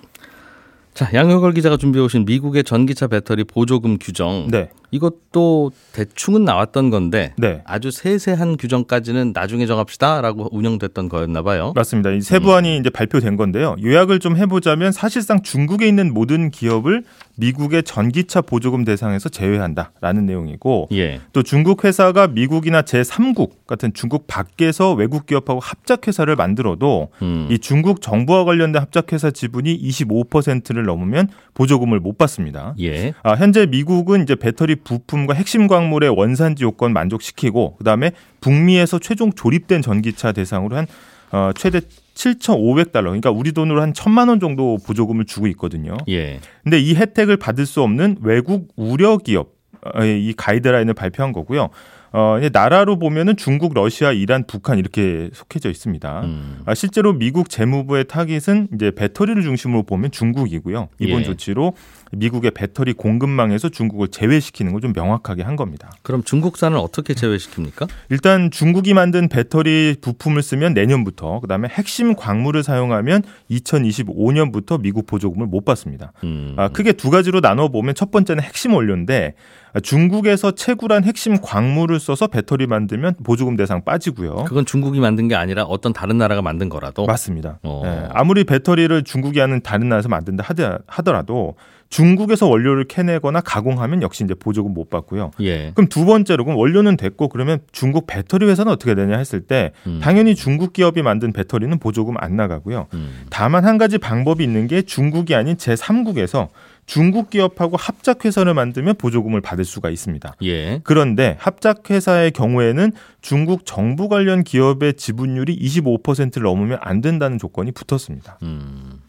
자, 0.93 1.07
양효걸 1.13 1.53
기자가 1.53 1.77
준비해 1.77 2.03
오신 2.03 2.25
미국의 2.25 2.63
전기차 2.63 3.05
배터리 3.05 3.43
보조금 3.43 4.00
규정. 4.00 4.47
네. 4.50 4.69
이것도 4.91 5.72
대충은 5.94 6.46
나왔던 6.46 6.89
건데 6.89 7.34
네. 7.38 7.62
아주 7.65 7.91
세세한 7.91 8.58
규정까지는 8.58 9.34
나중에 9.34 9.65
정합시다라고 9.65 10.50
운영됐던 10.51 11.10
거였나 11.10 11.41
봐요. 11.41 11.74
맞습니다. 11.75 12.12
이 12.12 12.22
세부안이 12.22 12.77
이제 12.77 12.89
발표된 12.89 13.36
건데요. 13.36 13.75
요약을 13.84 14.20
좀 14.20 14.38
해보자면 14.38 14.91
사실상 14.91 15.41
중국에 15.41 15.88
있는 15.88 16.13
모든 16.13 16.50
기업을 16.50 17.03
미국의 17.36 17.84
전기차 17.84 18.41
보조금 18.41 18.84
대상에서 18.84 19.29
제외한다라는 19.29 20.25
내용이고 20.25 20.88
예. 20.94 21.20
또 21.34 21.44
중국 21.44 21.84
회사가 21.86 22.27
미국이나 22.27 22.82
제3국 22.82 23.67
같은 23.67 23.94
중국 23.94 24.25
밖에서 24.27 24.94
외국 24.94 25.25
기업하고 25.25 25.60
합작 25.60 26.08
회사를 26.08 26.36
만들어도 26.36 27.10
음. 27.22 27.48
이 27.51 27.60
중국 27.60 28.01
정부와 28.01 28.46
관련된 28.46 28.82
합작 28.82 29.13
회사 29.13 29.29
지분이 29.29 29.79
25%를 29.79 30.86
넘으면 30.86 31.27
보조금을 31.53 32.00
못 32.00 32.17
받습니다. 32.17 32.74
예. 32.79 33.13
아, 33.24 33.34
현재 33.34 33.65
미국은 33.65 34.24
이제 34.24 34.36
배터리 34.36 34.76
부품과 34.84 35.34
핵심 35.34 35.67
광물의 35.67 36.10
원산지 36.10 36.63
요건 36.63 36.93
만족시키고 36.93 37.77
그다음에 37.77 38.12
북미에서 38.41 39.00
최종 39.00 39.31
조립된 39.31 39.81
전기차 39.81 40.31
대상으로 40.31 40.77
한 40.77 40.88
어, 41.31 41.51
최대 41.55 41.81
7,500달러 42.13 43.03
그러니까 43.03 43.31
우리 43.31 43.51
돈으로 43.51 43.81
한 43.81 43.93
천만 43.93 44.29
원 44.29 44.39
정도 44.39 44.77
보조금을 44.86 45.25
주고 45.25 45.48
있거든요. 45.48 45.98
예. 46.10 46.39
근데 46.63 46.79
이 46.79 46.96
혜택을 46.96 47.38
받을 47.38 47.65
수 47.65 47.81
없는 47.81 48.17
외국 48.22 48.69
우려 48.75 49.17
기업의 49.17 50.25
이 50.25 50.34
가이드라인을 50.36 50.93
발표한 50.93 51.31
거고요. 51.31 51.69
어, 52.13 52.39
나라로 52.51 52.98
보면은 52.98 53.36
중국, 53.36 53.74
러시아, 53.74 54.12
이란, 54.12 54.46
북한 54.48 54.79
이렇게 54.79 55.29
속해져 55.34 55.69
있습니다. 55.69 56.22
음. 56.22 56.62
아, 56.65 56.74
실제로 56.74 57.13
미국 57.13 57.50
재무부의 57.50 58.05
타깃은 58.05 58.69
이제 58.74 58.91
배터리를 58.91 59.41
중심으로 59.43 59.84
보면 59.84 60.12
중국이고요. 60.12 60.89
이번 61.00 61.19
예. 61.19 61.24
조치로 61.24 61.74
미국의 62.11 62.51
배터리 62.51 62.93
공급망에서 62.93 63.69
중국을 63.69 64.07
제외시키는 64.09 64.71
걸 64.73 64.77
좀 64.81 64.93
명확하게 64.93 65.41
한 65.41 65.55
겁니다. 65.55 65.89
그럼 66.03 66.23
중국산을 66.23 66.77
어떻게 66.77 67.13
제외시킵니까? 67.15 67.87
일단 68.09 68.51
중국이 68.51 68.93
만든 68.93 69.27
배터리 69.27 69.95
부품을 69.99 70.43
쓰면 70.43 70.73
내년부터 70.75 71.39
그다음에 71.39 71.67
핵심 71.67 72.15
광물을 72.15 72.61
사용하면 72.63 73.23
2025년부터 73.49 74.79
미국 74.81 75.05
보조금을 75.07 75.47
못 75.47 75.65
받습니다. 75.65 76.11
음. 76.23 76.53
아, 76.57 76.67
크게 76.69 76.93
두 76.93 77.09
가지로 77.09 77.41
나눠 77.41 77.69
보면 77.69 77.95
첫 77.95 78.11
번째는 78.11 78.43
핵심 78.43 78.73
원료인데 78.73 79.33
아, 79.73 79.79
중국에서 79.79 80.51
채굴한 80.51 81.03
핵심 81.03 81.37
광물을 81.41 81.99
써서 81.99 82.27
배터리 82.27 82.67
만들면 82.67 83.15
보조금 83.23 83.55
대상 83.55 83.83
빠지고요. 83.83 84.45
그건 84.47 84.65
중국이 84.65 84.99
만든 84.99 85.27
게 85.27 85.35
아니라 85.35 85.63
어떤 85.63 85.93
다른 85.93 86.17
나라가 86.17 86.41
만든 86.41 86.69
거라도 86.69 87.05
맞습니다. 87.05 87.59
어. 87.63 87.81
예, 87.85 88.07
아무리 88.13 88.43
배터리를 88.43 89.03
중국이 89.03 89.39
하는 89.39 89.61
다른 89.61 89.89
나라에서 89.89 90.09
만든다 90.09 90.43
하더- 90.43 90.81
하더라도 90.87 91.55
중국에서 91.89 92.48
원료를 92.48 92.86
캐내거나 92.86 93.41
가공하면 93.41 94.01
역시 94.01 94.24
이제 94.24 94.34
보조금 94.34 94.74
못 94.74 94.89
받고요. 94.89 95.32
예. 95.41 95.72
그럼 95.74 95.88
두 95.88 96.06
번째로 96.06 96.44
그럼 96.44 96.58
원료는 96.58 96.98
됐고 96.98 97.29
그러면 97.29 97.60
중국 97.72 98.08
배터리 98.08 98.46
회사는 98.46 98.72
어떻게 98.72 98.96
되냐 98.96 99.17
했을 99.17 99.41
때 99.41 99.72
음. 99.86 100.00
당연히 100.01 100.36
중국 100.36 100.74
기업이 100.74 101.01
만든 101.01 101.32
배터리는 101.32 101.77
보조금 101.79 102.15
안 102.17 102.36
나가고요. 102.36 102.88
음. 102.94 103.25
다만 103.29 103.65
한 103.65 103.77
가지 103.77 103.98
방법이 103.98 104.44
있는 104.44 104.67
게 104.67 104.82
중국이 104.82 105.36
아닌 105.36 105.56
제3국에서 105.56 106.50
중국 106.86 107.29
기업하고 107.29 107.75
합작 107.77 108.24
회사를 108.24 108.53
만들면 108.53 108.96
보조금을 108.96 109.41
받을 109.41 109.65
수가 109.65 109.89
있습니다. 109.89 110.36
예. 110.44 110.79
그런데 110.84 111.36
합작 111.39 111.89
회사의 111.89 112.32
경우에는 112.32 112.94
중국 113.22 113.65
정부 113.65 114.08
관련 114.08 114.44
기업의 114.44 114.94
지분율이 114.94 115.60
25%를 115.60 116.44
넘으면 116.44 116.79
안 116.82 117.01
된다는 117.01 117.38
조건이 117.38 117.74
붙었습니다. 117.74 118.39
음. 118.44 119.01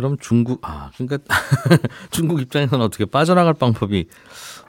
그럼 0.00 0.16
중국 0.18 0.60
아 0.62 0.90
그러니까 0.96 1.18
중국 2.10 2.40
입장에서는 2.40 2.82
어떻게 2.82 3.04
빠져나갈 3.04 3.52
방법이 3.52 4.06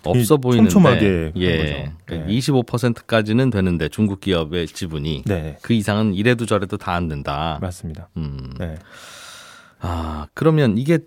없어 0.03 0.35
이 0.35 0.37
보이는데 0.37 0.69
촘촘하게 0.69 1.31
한 1.33 1.41
예. 1.41 1.57
거죠. 1.57 2.17
네. 2.17 2.25
25%까지는 2.27 3.49
되는데 3.49 3.87
중국 3.87 4.19
기업의 4.19 4.67
지분이 4.67 5.23
네, 5.25 5.57
그 5.61 5.73
이상은 5.73 6.13
이래도 6.13 6.45
저래도 6.45 6.75
다 6.77 6.91
안 6.91 7.07
된다. 7.07 7.57
맞습니다. 7.61 8.09
음. 8.17 8.53
네. 8.59 8.75
아, 9.79 10.27
그러면 10.33 10.77
이게 10.77 10.99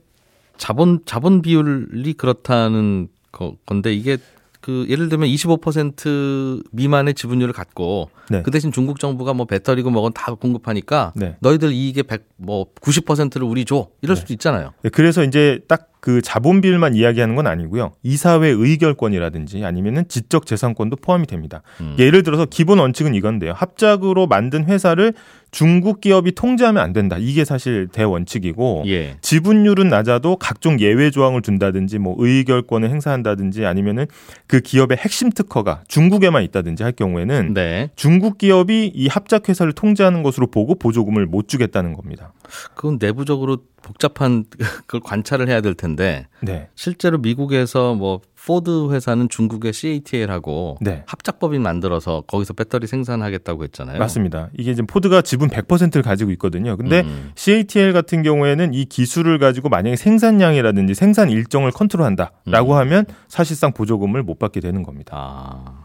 자본 0.56 1.00
자본 1.04 1.42
비율이 1.42 2.14
그렇다는 2.14 3.08
거, 3.30 3.56
건데 3.66 3.92
이게 3.92 4.16
그 4.64 4.86
예를 4.88 5.10
들면 5.10 5.28
25% 5.28 6.64
미만의 6.72 7.12
지분율을 7.12 7.52
갖고 7.52 8.08
네. 8.30 8.40
그 8.42 8.50
대신 8.50 8.72
중국 8.72 8.98
정부가 8.98 9.34
뭐 9.34 9.44
배터리고 9.44 9.90
뭐건 9.90 10.14
다 10.14 10.32
공급하니까 10.32 11.12
네. 11.16 11.36
너희들 11.40 11.70
이익의 11.70 12.04
100 12.04 12.24
뭐 12.38 12.72
90%를 12.80 13.46
우리 13.46 13.66
줘 13.66 13.88
이럴 14.00 14.16
네. 14.16 14.20
수도 14.20 14.32
있잖아요. 14.32 14.72
네, 14.82 14.88
그래서 14.88 15.22
이제 15.22 15.60
딱 15.68 15.93
그 16.04 16.20
자본 16.20 16.60
비율만 16.60 16.94
이야기하는 16.96 17.34
건 17.34 17.46
아니고요. 17.46 17.92
이사회 18.02 18.50
의결권이라든지 18.50 19.64
아니면은 19.64 20.06
지적 20.06 20.44
재산권도 20.44 20.96
포함이 20.96 21.26
됩니다. 21.26 21.62
음. 21.80 21.96
예를 21.98 22.22
들어서 22.22 22.44
기본 22.44 22.78
원칙은 22.78 23.14
이건데요. 23.14 23.54
합작으로 23.54 24.26
만든 24.26 24.66
회사를 24.66 25.14
중국 25.50 26.02
기업이 26.02 26.32
통제하면 26.32 26.82
안 26.82 26.92
된다. 26.92 27.16
이게 27.18 27.46
사실 27.46 27.88
대원칙이고 27.88 28.82
예. 28.86 29.16
지분율은 29.22 29.88
낮아도 29.88 30.36
각종 30.36 30.78
예외 30.78 31.10
조항을 31.10 31.40
둔다든지 31.40 31.98
뭐 32.00 32.16
의결권을 32.18 32.90
행사한다든지 32.90 33.64
아니면은 33.64 34.04
그 34.46 34.60
기업의 34.60 34.98
핵심 34.98 35.30
특허가 35.30 35.84
중국에만 35.88 36.42
있다든지 36.42 36.82
할 36.82 36.92
경우에는 36.92 37.54
네. 37.54 37.88
중국 37.96 38.36
기업이 38.36 38.92
이 38.94 39.06
합작 39.06 39.48
회사를 39.48 39.72
통제하는 39.72 40.22
것으로 40.22 40.48
보고 40.48 40.74
보조금을 40.74 41.24
못 41.24 41.48
주겠다는 41.48 41.94
겁니다. 41.94 42.34
그건 42.74 42.98
내부적으로 43.00 43.58
복잡한 43.84 44.44
그걸 44.86 45.00
관찰을 45.00 45.48
해야 45.48 45.60
될 45.60 45.74
텐데 45.74 46.26
네. 46.40 46.68
실제로 46.74 47.18
미국에서 47.18 47.94
뭐 47.94 48.20
포드 48.46 48.92
회사는 48.92 49.28
중국의 49.28 49.72
CATL하고 49.72 50.78
네. 50.80 51.02
합작법인 51.06 51.62
만들어서 51.62 52.22
거기서 52.26 52.54
배터리 52.54 52.86
생산하겠다고 52.86 53.62
했잖아요. 53.64 53.98
맞습니다. 53.98 54.50
이게 54.58 54.74
지금 54.74 54.86
포드가 54.86 55.22
지분 55.22 55.48
100%를 55.48 56.02
가지고 56.02 56.30
있거든요. 56.32 56.76
근데 56.76 57.02
음. 57.02 57.32
CATL 57.36 57.92
같은 57.92 58.22
경우에는 58.22 58.74
이 58.74 58.84
기술을 58.86 59.38
가지고 59.38 59.68
만약에 59.68 59.96
생산량이라든지 59.96 60.94
생산 60.94 61.30
일정을 61.30 61.70
컨트롤한다라고 61.70 62.72
음. 62.72 62.78
하면 62.78 63.06
사실상 63.28 63.72
보조금을 63.72 64.22
못 64.22 64.38
받게 64.38 64.60
되는 64.60 64.82
겁니다. 64.82 65.14
아. 65.16 65.84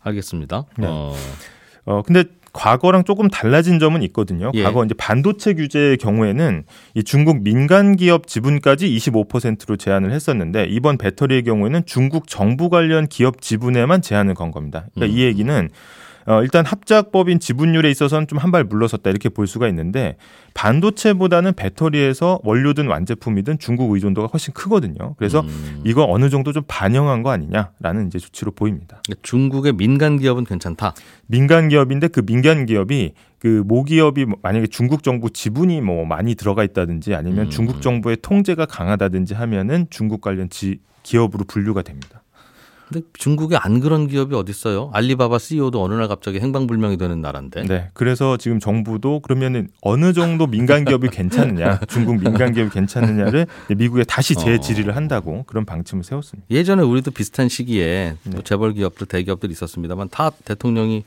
알겠습니다. 0.00 0.64
네. 0.78 0.86
어. 0.88 1.14
어 1.84 2.02
근데 2.02 2.24
과거랑 2.52 3.04
조금 3.04 3.28
달라진 3.28 3.78
점은 3.78 4.02
있거든요. 4.04 4.50
예. 4.54 4.62
과거 4.62 4.84
이제 4.84 4.94
반도체 4.96 5.54
규제의 5.54 5.96
경우에는 5.96 6.64
이 6.94 7.02
중국 7.02 7.42
민간 7.42 7.96
기업 7.96 8.26
지분까지 8.26 8.88
25%로 8.88 9.76
제한을 9.76 10.12
했었는데 10.12 10.66
이번 10.68 10.98
배터리의 10.98 11.44
경우에는 11.44 11.82
중국 11.86 12.28
정부 12.28 12.68
관련 12.68 13.06
기업 13.06 13.40
지분에만 13.40 14.02
제한을 14.02 14.34
건 14.34 14.50
겁니다. 14.50 14.86
그러니까 14.94 15.14
음. 15.14 15.18
이 15.18 15.22
얘기는 15.22 15.70
어, 16.26 16.42
일단 16.42 16.64
합작법인 16.66 17.40
지분율에 17.40 17.90
있어서는 17.90 18.26
좀 18.26 18.38
한 18.38 18.50
발 18.52 18.64
물러섰다 18.64 19.10
이렇게 19.10 19.28
볼 19.28 19.46
수가 19.46 19.68
있는데 19.68 20.16
반도체보다는 20.54 21.54
배터리에서 21.54 22.40
원료든 22.44 22.86
완제품이든 22.86 23.58
중국 23.58 23.92
의존도가 23.92 24.28
훨씬 24.32 24.52
크거든요. 24.54 25.14
그래서 25.16 25.40
음. 25.40 25.80
이거 25.84 26.04
어느 26.08 26.28
정도 26.30 26.52
좀 26.52 26.62
반영한 26.66 27.22
거 27.22 27.30
아니냐라는 27.30 28.06
이제 28.08 28.18
조치로 28.18 28.52
보입니다. 28.52 29.02
중국의 29.22 29.74
민간 29.74 30.18
기업은 30.18 30.44
괜찮다. 30.44 30.94
민간 31.26 31.68
기업인데 31.68 32.08
그 32.08 32.22
민간 32.24 32.66
기업이 32.66 33.12
그 33.38 33.62
모기업이 33.66 34.24
뭐 34.24 34.38
만약에 34.42 34.66
중국 34.68 35.02
정부 35.02 35.30
지분이 35.30 35.80
뭐 35.80 36.04
많이 36.04 36.34
들어가 36.34 36.62
있다든지 36.64 37.14
아니면 37.14 37.46
음. 37.46 37.50
중국 37.50 37.82
정부의 37.82 38.18
통제가 38.22 38.66
강하다든지 38.66 39.34
하면은 39.34 39.86
중국 39.90 40.20
관련 40.20 40.48
지, 40.48 40.78
기업으로 41.02 41.44
분류가 41.44 41.82
됩니다. 41.82 42.21
근데 42.92 43.06
중국에 43.14 43.56
안 43.56 43.80
그런 43.80 44.06
기업이 44.06 44.34
어디 44.34 44.50
있어요? 44.50 44.90
알리바바 44.92 45.38
CEO도 45.38 45.82
어느 45.82 45.94
날 45.94 46.08
갑자기 46.08 46.40
행방불명이 46.40 46.98
되는 46.98 47.22
나라인데. 47.22 47.62
네. 47.62 47.90
그래서 47.94 48.36
지금 48.36 48.60
정부도 48.60 49.20
그러면은 49.20 49.68
어느 49.80 50.12
정도 50.12 50.46
민간 50.46 50.84
기업이 50.84 51.08
괜찮느냐, 51.08 51.80
중국 51.88 52.20
민간 52.20 52.52
기업이 52.52 52.70
괜찮느냐를 52.70 53.46
미국에 53.74 54.04
다시 54.04 54.34
재질의를 54.34 54.94
한다고 54.94 55.44
그런 55.46 55.64
방침을 55.64 56.04
세웠습니다. 56.04 56.46
예전에 56.50 56.82
우리도 56.82 57.12
비슷한 57.12 57.48
시기에 57.48 58.16
또 58.24 58.30
네. 58.30 58.42
재벌 58.44 58.74
기업들 58.74 59.06
대기업들이 59.06 59.52
있었습니다만 59.52 60.10
다 60.10 60.30
대통령이 60.44 61.04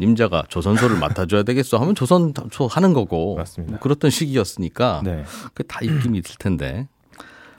님자가 0.00 0.44
조선소를 0.48 0.98
맡아줘야 0.98 1.42
되겠어 1.44 1.78
하면 1.78 1.94
조선소 1.94 2.66
하는 2.68 2.92
거고 2.92 3.36
맞습니다. 3.36 3.72
뭐 3.72 3.80
그렇던 3.80 4.10
시기였으니까 4.10 5.02
네. 5.04 5.24
그게 5.54 5.64
다 5.64 5.80
입김이 5.82 6.18
있을 6.18 6.36
텐데 6.38 6.88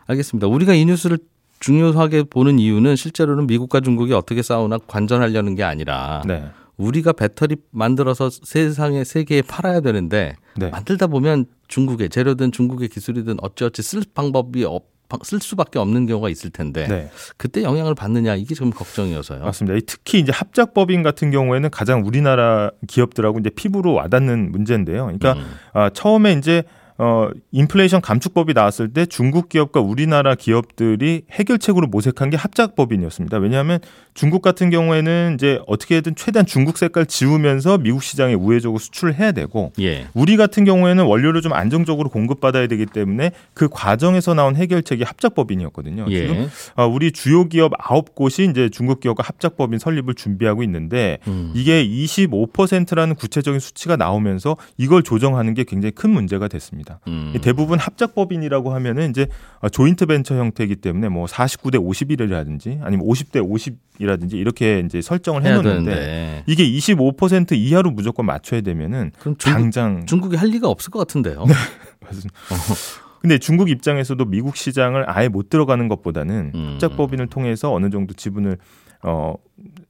알겠습니다. 0.08 0.48
우리가 0.48 0.74
이 0.74 0.86
뉴스를 0.86 1.20
중요하게 1.60 2.24
보는 2.24 2.60
이유는 2.60 2.96
실제로는 2.96 3.48
미국과 3.48 3.82
중국이 3.82 4.14
어떻게 4.14 4.42
싸우나 4.42 4.78
관전하려는 4.78 5.56
게 5.56 5.64
아니라 5.64 6.22
네. 6.26 6.46
우리가 6.78 7.12
배터리 7.12 7.58
만들어서 7.72 8.30
세상에 8.30 9.04
세계에 9.04 9.42
팔아야 9.42 9.82
되는데 9.82 10.36
네. 10.56 10.70
만들다 10.70 11.08
보면 11.08 11.46
중국의 11.68 12.10
재료든 12.10 12.52
중국의 12.52 12.88
기술이든 12.88 13.38
어찌어찌 13.42 13.82
쓸 13.82 14.04
방법이 14.14 14.64
없, 14.64 14.86
쓸 15.24 15.40
수밖에 15.42 15.80
없는 15.80 16.06
경우가 16.06 16.30
있을 16.30 16.52
텐데 16.52 16.88
네. 16.88 17.10
그때 17.36 17.64
영향을 17.64 17.96
받느냐 17.96 18.36
이게 18.36 18.56
좀 18.56 18.70
걱정이어서요. 18.70 19.44
맞습니다. 19.44 19.78
이 19.78 19.82
특히 19.86 20.20
이제 20.20 20.32
합작법인 20.32 21.04
같은 21.04 21.32
경우에는 21.32 21.70
가장 21.70 22.06
우리나라 22.06 22.72
기업들하고 22.88 23.40
이제 23.40 23.50
피부로 23.50 23.94
와닿는 23.94 24.52
문제인데요. 24.52 25.06
그러니까 25.06 25.34
음. 25.34 25.46
아, 25.74 25.90
처음에 25.90 26.34
이제 26.34 26.64
어, 27.02 27.30
인플레이션 27.54 28.02
감축법이 28.02 28.54
나왔을 28.54 28.92
때 28.92 29.06
중국 29.06 29.48
기업과 29.48 29.80
우리나라 29.80 30.36
기업들이 30.36 31.22
해결책으로 31.32 31.88
모색한 31.88 32.30
게 32.30 32.36
합작법인이었습니다. 32.36 33.38
왜냐하면 33.38 33.80
중국 34.14 34.42
같은 34.42 34.70
경우에는 34.70 35.36
이제 35.36 35.62
어떻게든 35.66 36.16
최대한 36.16 36.46
중국 36.46 36.78
색깔 36.78 37.06
지우면서 37.06 37.78
미국 37.78 38.04
시장에 38.04 38.34
우회적으로 38.34 38.80
수출을 38.80 39.18
해야 39.18 39.32
되고 39.32 39.72
예. 39.80 40.08
우리 40.14 40.36
같은 40.36 40.66
경우에는 40.66 41.06
원료를 41.06 41.42
좀 41.42 41.54
안정적으로 41.54 42.10
공급받아야 42.10 42.68
되기 42.68 42.86
때문에 42.86 43.32
그 43.54 43.70
과정에서 43.70 44.34
나온 44.34 44.58
해결책이 44.58 45.04
합작법인이었거든요. 45.04 46.10
지금 46.10 46.36
예. 46.36 46.48
아, 46.76 46.84
우리 46.84 47.14
주요 47.14 47.48
기업 47.48 47.72
아홉 47.80 48.14
곳이 48.14 48.50
이제 48.52 48.68
중국 48.68 49.00
기업과 49.00 49.24
합작법인 49.26 49.80
설립을 49.80 50.16
준비하고 50.16 50.64
있는데 50.64 51.20
음. 51.28 51.54
이게 51.56 51.88
25%라는 51.88 53.16
구체적인 53.16 53.62
수치가 53.62 53.96
나오면서 53.96 54.58
이걸 54.78 55.02
조정하는 55.02 55.54
게 55.54 55.64
굉장히 55.64 55.92
큰 55.92 56.10
문제가 56.10 56.50
됐습니다. 56.50 56.89
음. 57.08 57.34
대부분 57.42 57.80
합작법인이라고 57.80 58.74
하면은 58.74 59.10
이제 59.10 59.28
조인트 59.72 60.06
벤처 60.06 60.36
형태이기 60.36 60.78
때문에 60.78 61.10
뭐 61.10 61.26
49대 61.26 61.76
51이라든지 61.76 62.80
아니면 62.82 63.06
50대 63.06 63.42
50이라든지 63.42 64.34
이렇게 64.34 64.80
이제 64.80 65.02
설정을 65.02 65.44
해놓는데 65.46 66.44
이게 66.48 66.70
25% 66.70 67.54
이하로 67.54 67.92
무조건 67.92 68.26
맞춰야 68.26 68.62
되면은 68.62 69.12
그럼 69.20 69.36
중국, 69.38 69.60
당장 69.60 70.06
중국이 70.06 70.36
할 70.36 70.50
리가 70.50 70.68
없을 70.68 70.92
것 70.92 71.00
같은데요. 71.00 71.46
근데 73.22 73.38
중국 73.38 73.70
입장에서도 73.70 74.24
미국 74.26 74.56
시장을 74.56 75.10
아예 75.10 75.28
못 75.28 75.50
들어가는 75.50 75.88
것보다는 75.88 76.52
음. 76.56 76.70
합작법인을 76.74 77.28
통해서 77.28 77.74
어느 77.74 77.90
정도 77.90 78.14
지분을 78.14 78.58
어 79.04 79.36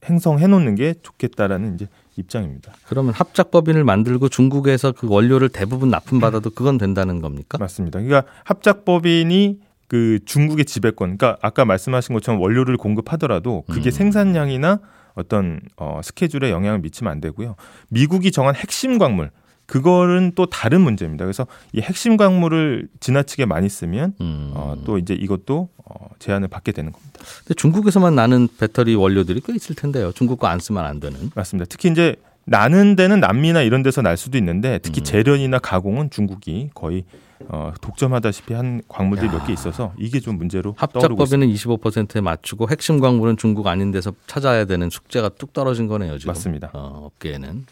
행성해 0.04 0.46
놓는 0.46 0.74
게 0.74 0.94
좋겠다라는 1.02 1.74
이제 1.74 1.86
입장입니다. 2.20 2.72
그러면 2.86 3.12
합작법인을 3.14 3.84
만들고 3.84 4.28
중국에서 4.28 4.92
그 4.92 5.08
원료를 5.08 5.48
대부분 5.48 5.90
납품받아도 5.90 6.50
그건 6.54 6.78
된다는 6.78 7.20
겁니까? 7.20 7.58
맞습니다. 7.58 8.00
그러니까 8.00 8.30
합작법인이 8.44 9.60
그 9.88 10.20
중국의 10.24 10.66
지배권, 10.66 11.16
그러니까 11.16 11.36
아까 11.42 11.64
말씀하신 11.64 12.14
것처럼 12.14 12.40
원료를 12.40 12.76
공급하더라도 12.76 13.64
그게 13.68 13.88
음. 13.88 13.90
생산량이나 13.90 14.78
어떤 15.14 15.60
어, 15.76 16.00
스케줄에 16.04 16.50
영향을 16.50 16.78
미치면 16.78 17.10
안 17.10 17.20
되고요. 17.20 17.56
미국이 17.88 18.30
정한 18.30 18.54
핵심 18.54 18.98
광물, 18.98 19.30
그거는 19.70 20.32
또 20.34 20.46
다른 20.46 20.80
문제입니다. 20.80 21.24
그래서 21.24 21.46
이 21.72 21.80
핵심 21.80 22.16
광물을 22.16 22.88
지나치게 22.98 23.46
많이 23.46 23.68
쓰면 23.68 24.14
음. 24.20 24.50
어, 24.54 24.74
또 24.84 24.98
이제 24.98 25.14
이것도 25.14 25.68
어, 25.84 26.08
제한을 26.18 26.48
받게 26.48 26.72
되는 26.72 26.90
겁니다. 26.90 27.20
근데 27.44 27.54
중국에서만 27.54 28.16
나는 28.16 28.48
배터리 28.58 28.96
원료들이 28.96 29.40
꽤 29.46 29.54
있을 29.54 29.76
텐데요. 29.76 30.10
중국 30.10 30.40
거 30.40 30.48
안 30.48 30.58
쓰면 30.58 30.84
안 30.84 30.98
되는. 30.98 31.30
맞습니다. 31.36 31.68
특히 31.70 31.88
이제 31.88 32.16
나는 32.46 32.96
데는 32.96 33.20
남미나 33.20 33.62
이런 33.62 33.84
데서 33.84 34.02
날 34.02 34.16
수도 34.16 34.36
있는데 34.38 34.80
특히 34.82 35.02
음. 35.02 35.04
재련이나 35.04 35.60
가공은 35.60 36.10
중국이 36.10 36.70
거의 36.74 37.04
어, 37.48 37.72
독점하다시피 37.80 38.52
한 38.54 38.82
광물들이 38.88 39.28
야. 39.28 39.32
몇개 39.34 39.52
있어서 39.52 39.94
이게 39.98 40.18
좀 40.18 40.36
문제로. 40.36 40.74
합작법인은 40.78 41.46
25%에 41.46 42.20
맞추고 42.20 42.68
핵심 42.70 42.98
광물은 42.98 43.36
중국 43.36 43.68
아닌 43.68 43.92
데서 43.92 44.12
찾아야 44.26 44.64
되는 44.64 44.90
숙제가 44.90 45.28
뚝 45.38 45.52
떨어진 45.52 45.86
거네요, 45.86 46.18
지금. 46.18 46.30
맞습니다. 46.32 46.70
어, 46.72 47.02
업계에는. 47.06 47.66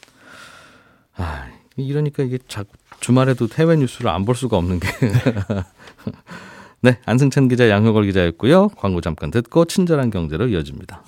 아, 1.17 1.47
이러니까 1.85 2.23
이게 2.23 2.39
자, 2.49 2.65
주말에도 3.01 3.49
해외 3.59 3.77
뉴스를 3.77 4.11
안 4.11 4.25
볼 4.25 4.35
수가 4.35 4.57
없는 4.57 4.81
게. 4.81 4.89
네, 6.81 6.99
안승찬 7.07 7.49
기자, 7.49 7.69
양효걸 7.69 8.05
기자였고요. 8.07 8.69
광고 8.77 9.01
잠깐 9.01 9.31
듣고 9.31 9.65
친절한 9.65 10.11
경제로 10.11 10.47
이어집니다. 10.49 11.03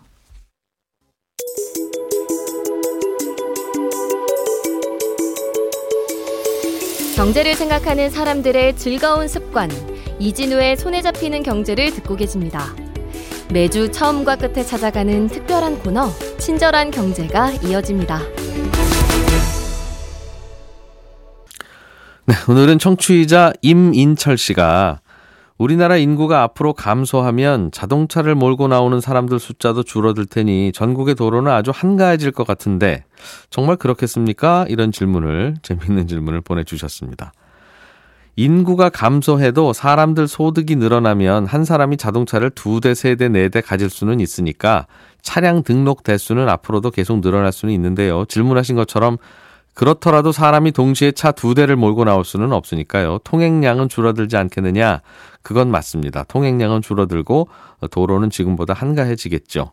경제를 7.17 7.55
생각하는 7.55 8.09
사람들의 8.09 8.77
즐거운 8.77 9.29
습관 9.29 9.71
이진우의 10.19 10.77
손에 10.77 11.03
잡히는 11.03 11.43
경제를 11.43 11.91
듣고 11.93 12.17
계십니다. 12.17 12.75
매주 13.53 13.91
처음과 13.91 14.37
끝에 14.37 14.65
찾아가는 14.65 15.27
특별한 15.29 15.81
코너 15.81 16.09
친절한 16.39 16.91
경제가 16.91 17.53
이어집니다. 17.65 18.21
네, 22.31 22.37
오늘은 22.49 22.79
청취자 22.79 23.55
임인철 23.61 24.39
씨가 24.39 25.01
우리나라 25.59 25.97
인구가 25.97 26.45
앞으로 26.45 26.75
감소하면 26.75 27.73
자동차를 27.73 28.37
몰고 28.37 28.69
나오는 28.69 29.01
사람들 29.01 29.41
숫자도 29.41 29.83
줄어들 29.83 30.27
테니 30.27 30.71
전국의 30.73 31.17
도로는 31.17 31.51
아주 31.51 31.73
한가해질 31.75 32.31
것 32.31 32.47
같은데 32.47 33.03
정말 33.51 33.75
그렇겠습니까? 33.75 34.65
이런 34.69 34.93
질문을 34.93 35.57
재미있는 35.63 36.07
질문을 36.07 36.41
보내주셨습니다. 36.43 37.33
인구가 38.37 38.91
감소해도 38.91 39.73
사람들 39.73 40.29
소득이 40.29 40.77
늘어나면 40.77 41.47
한 41.47 41.65
사람이 41.65 41.97
자동차를 41.97 42.51
두 42.51 42.79
대, 42.79 42.95
세 42.95 43.17
대, 43.17 43.29
네 43.29 43.49
대 43.49 43.61
가질 43.61 43.91
수는 43.91 44.21
있으니까 44.21 44.87
차량 45.21 45.65
등록 45.65 46.05
대수는 46.05 46.49
앞으로도 46.49 46.93
계속 46.93 47.23
늘어날 47.23 47.51
수는 47.51 47.75
있는데요. 47.75 48.25
질문하신 48.27 48.77
것처럼 48.77 49.19
그렇더라도 49.75 50.33
사람이 50.33 50.73
동시에 50.73 51.13
차 51.13 51.33
두 51.33 51.55
대를 51.55 51.77
몰고 51.77 52.05
나올 52.05 52.25
수는 52.25 52.53
없으니까요. 52.53 53.19
통행량은 53.25 53.89
줄어들지 53.89 54.37
않겠느냐? 54.37 55.01
그건 55.43 55.71
맞습니다. 55.71 56.25
통행량은 56.25 56.83
줄어들고 56.83 57.49
도로는 57.91 58.31
지금보다 58.31 58.75
한가해지겠죠. 58.75 59.73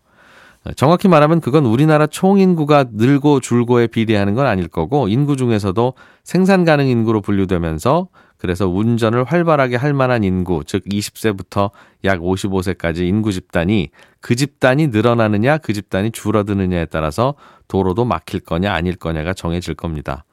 정확히 0.75 1.07
말하면 1.07 1.39
그건 1.39 1.65
우리나라 1.65 2.07
총 2.07 2.39
인구가 2.39 2.85
늘고 2.91 3.39
줄고에 3.39 3.87
비례하는 3.87 4.33
건 4.33 4.47
아닐 4.47 4.67
거고 4.67 5.07
인구 5.07 5.37
중에서도 5.37 5.93
생산 6.23 6.65
가능 6.65 6.87
인구로 6.87 7.21
분류되면서 7.21 8.07
그래서 8.37 8.67
운전을 8.67 9.23
활발하게 9.23 9.77
할 9.77 9.93
만한 9.93 10.23
인구, 10.23 10.63
즉 10.65 10.83
20세부터 10.83 11.71
약 12.03 12.19
55세까지 12.19 12.99
인구 12.99 13.31
집단이 13.31 13.89
그 14.19 14.35
집단이 14.35 14.87
늘어나느냐, 14.87 15.57
그 15.57 15.73
집단이 15.73 16.11
줄어드느냐에 16.11 16.85
따라서 16.85 17.33
도로도 17.67 18.05
막힐 18.05 18.39
거냐, 18.41 18.73
아닐 18.73 18.95
거냐가 18.95 19.33
정해질 19.33 19.75
겁니다. 19.75 20.23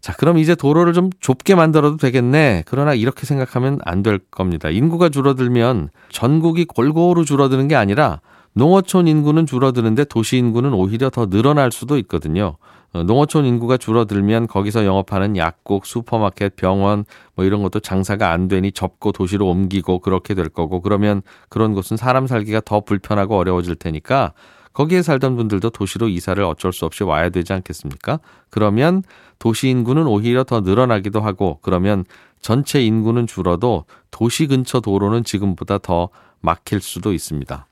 자, 0.00 0.14
그럼 0.14 0.38
이제 0.38 0.54
도로를 0.54 0.94
좀 0.94 1.10
좁게 1.20 1.54
만들어도 1.54 1.98
되겠네. 1.98 2.64
그러나 2.66 2.94
이렇게 2.94 3.26
생각하면 3.26 3.80
안 3.84 4.02
될 4.02 4.18
겁니다. 4.18 4.70
인구가 4.70 5.10
줄어들면 5.10 5.90
전국이 6.08 6.64
골고루 6.64 7.26
줄어드는 7.26 7.68
게 7.68 7.76
아니라 7.76 8.20
농어촌 8.54 9.06
인구는 9.08 9.44
줄어드는데 9.46 10.04
도시 10.04 10.38
인구는 10.38 10.72
오히려 10.72 11.10
더 11.10 11.26
늘어날 11.26 11.70
수도 11.70 11.98
있거든요. 11.98 12.56
어, 12.92 13.02
농어촌 13.04 13.44
인구가 13.44 13.76
줄어들면 13.76 14.48
거기서 14.48 14.84
영업하는 14.84 15.36
약국, 15.36 15.86
슈퍼마켓, 15.86 16.56
병원 16.56 17.04
뭐 17.36 17.44
이런 17.44 17.62
것도 17.62 17.78
장사가 17.80 18.32
안 18.32 18.48
되니 18.48 18.72
접고 18.72 19.12
도시로 19.12 19.48
옮기고 19.48 20.00
그렇게 20.00 20.34
될 20.34 20.48
거고 20.48 20.80
그러면 20.80 21.22
그런 21.48 21.74
곳은 21.74 21.96
사람 21.96 22.26
살기가 22.26 22.62
더 22.64 22.80
불편하고 22.80 23.36
어려워질 23.36 23.76
테니까 23.76 24.32
거기에 24.72 25.02
살던 25.02 25.36
분들도 25.36 25.70
도시로 25.70 26.08
이사를 26.08 26.42
어쩔 26.44 26.72
수 26.72 26.84
없이 26.84 27.02
와야 27.04 27.28
되지 27.28 27.52
않겠습니까? 27.52 28.20
그러면 28.50 29.02
도시 29.38 29.68
인구는 29.68 30.06
오히려 30.06 30.44
더 30.44 30.60
늘어나기도 30.60 31.20
하고 31.20 31.58
그러면 31.62 32.04
전체 32.40 32.82
인구는 32.82 33.26
줄어도 33.26 33.84
도시 34.10 34.46
근처 34.46 34.80
도로는 34.80 35.24
지금보다 35.24 35.78
더 35.78 36.08
막힐 36.40 36.80
수도 36.80 37.12
있습니다. 37.12 37.66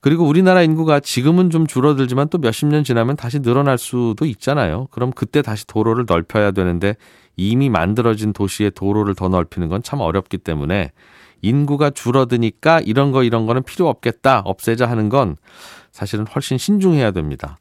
그리고 0.00 0.26
우리나라 0.26 0.62
인구가 0.62 0.98
지금은 0.98 1.50
좀 1.50 1.66
줄어들지만 1.66 2.28
또 2.28 2.38
몇십 2.38 2.68
년 2.68 2.82
지나면 2.82 3.16
다시 3.16 3.38
늘어날 3.40 3.78
수도 3.78 4.26
있잖아요. 4.26 4.88
그럼 4.90 5.12
그때 5.12 5.42
다시 5.42 5.66
도로를 5.66 6.06
넓혀야 6.08 6.50
되는데 6.50 6.96
이미 7.36 7.70
만들어진 7.70 8.32
도시의 8.32 8.72
도로를 8.72 9.14
더 9.14 9.28
넓히는 9.28 9.68
건 9.68 9.80
참 9.82 10.00
어렵기 10.00 10.38
때문에 10.38 10.90
인구가 11.42 11.90
줄어드니까 11.90 12.80
이런 12.80 13.12
거 13.12 13.22
이런 13.22 13.46
거는 13.46 13.64
필요 13.64 13.88
없겠다 13.88 14.40
없애자 14.44 14.88
하는 14.88 15.08
건 15.08 15.36
사실은 15.90 16.26
훨씬 16.26 16.56
신중해야 16.56 17.10
됩니다. 17.10 17.58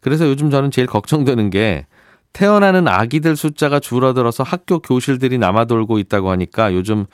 그래서 0.00 0.26
요즘 0.26 0.50
저는 0.50 0.70
제일 0.70 0.86
걱정되는 0.86 1.50
게 1.50 1.86
태어나는 2.32 2.86
아기들 2.86 3.36
숫자가 3.36 3.80
줄어들어서 3.80 4.42
학교 4.44 4.78
교실들이 4.78 5.38
남아돌고 5.38 5.98
있다고 5.98 6.30
하니까 6.30 6.72
요즘 6.74 7.06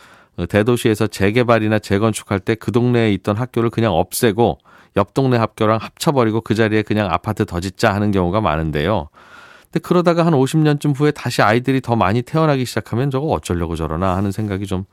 대도시에서 0.48 1.06
재개발이나 1.06 1.78
재건축할 1.78 2.40
때 2.40 2.54
그 2.54 2.72
동네에 2.72 3.12
있던 3.14 3.36
학교를 3.36 3.70
그냥 3.70 3.92
없애고 3.92 4.58
옆 4.96 5.14
동네 5.14 5.36
학교랑 5.36 5.78
합쳐버리고 5.80 6.42
그 6.42 6.54
자리에 6.54 6.82
그냥 6.82 7.08
아파트 7.10 7.46
더 7.46 7.60
짓자 7.60 7.94
하는 7.94 8.10
경우가 8.10 8.40
많은데요. 8.40 9.08
근데 9.64 9.80
그러다가 9.80 10.26
한 10.26 10.34
50년쯤 10.34 10.98
후에 10.98 11.12
다시 11.12 11.40
아이들이 11.40 11.80
더 11.80 11.96
많이 11.96 12.22
태어나기 12.22 12.66
시작하면 12.66 13.10
저거 13.10 13.28
어쩌려고 13.28 13.74
저러나 13.74 14.16
하는 14.16 14.32
생각이 14.32 14.66
좀 14.66 14.84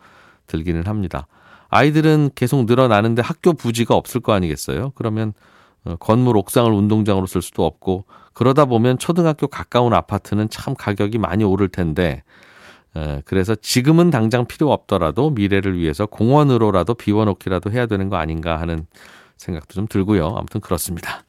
들기는 0.50 0.86
합니다. 0.86 1.28
아이들은 1.70 2.32
계속 2.36 2.66
늘어나는데 2.66 3.22
학교 3.22 3.54
부지가 3.54 3.96
없을 3.96 4.20
거 4.20 4.34
아니겠어요? 4.34 4.92
그러면 4.96 5.34
어, 5.86 5.96
건물 5.96 6.36
옥상을 6.36 6.70
운동장으로 6.70 7.26
쓸 7.26 7.42
수도 7.42 7.66
없고 7.66 8.04
그러다 8.34 8.66
보면 8.66 8.98
초등학교 8.98 9.48
가까운 9.48 9.94
아파트는 9.94 10.50
참 10.50 10.74
가격이 10.76 11.18
많이 11.18 11.46
오를 11.46 11.70
텐데 11.70 12.24
그래서 13.24 13.56
지금은 13.56 14.10
당장 14.10 14.46
필요 14.46 14.72
없더라도 14.72 15.30
미래를 15.30 15.78
위해서 15.78 16.06
공원으로라도 16.06 16.96
비워놓기라도 16.96 17.72
해야 17.72 17.86
되는 17.86 18.10
거 18.10 18.18
아닌가 18.18 18.60
하는 18.60 18.88
생각도 19.38 19.76
좀 19.76 19.88
들고요. 19.88 20.36
아무튼 20.36 20.60
그렇습니다. 20.60 21.24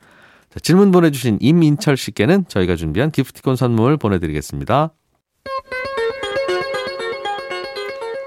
자, 0.48 0.58
질문 0.60 0.90
보내주신 0.90 1.38
임인철 1.40 1.96
씨께는 1.96 2.46
저희가 2.48 2.76
준비한 2.76 3.10
기프티콘 3.10 3.56
선물 3.56 3.98
보내드리겠습니다. 3.98 4.90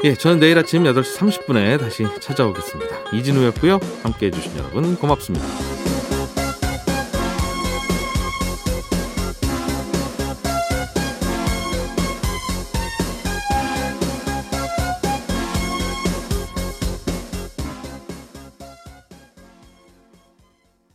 예, 0.04 0.16
저는 0.16 0.40
내일 0.40 0.58
아침 0.58 0.84
8시 0.84 1.18
30분에 1.18 1.80
다시 1.80 2.06
찾아오겠습니다. 2.20 3.12
이진우였고요. 3.14 3.80
함께 4.04 4.26
해주신 4.26 4.58
여러분 4.58 4.98
고맙습니다. 4.98 5.46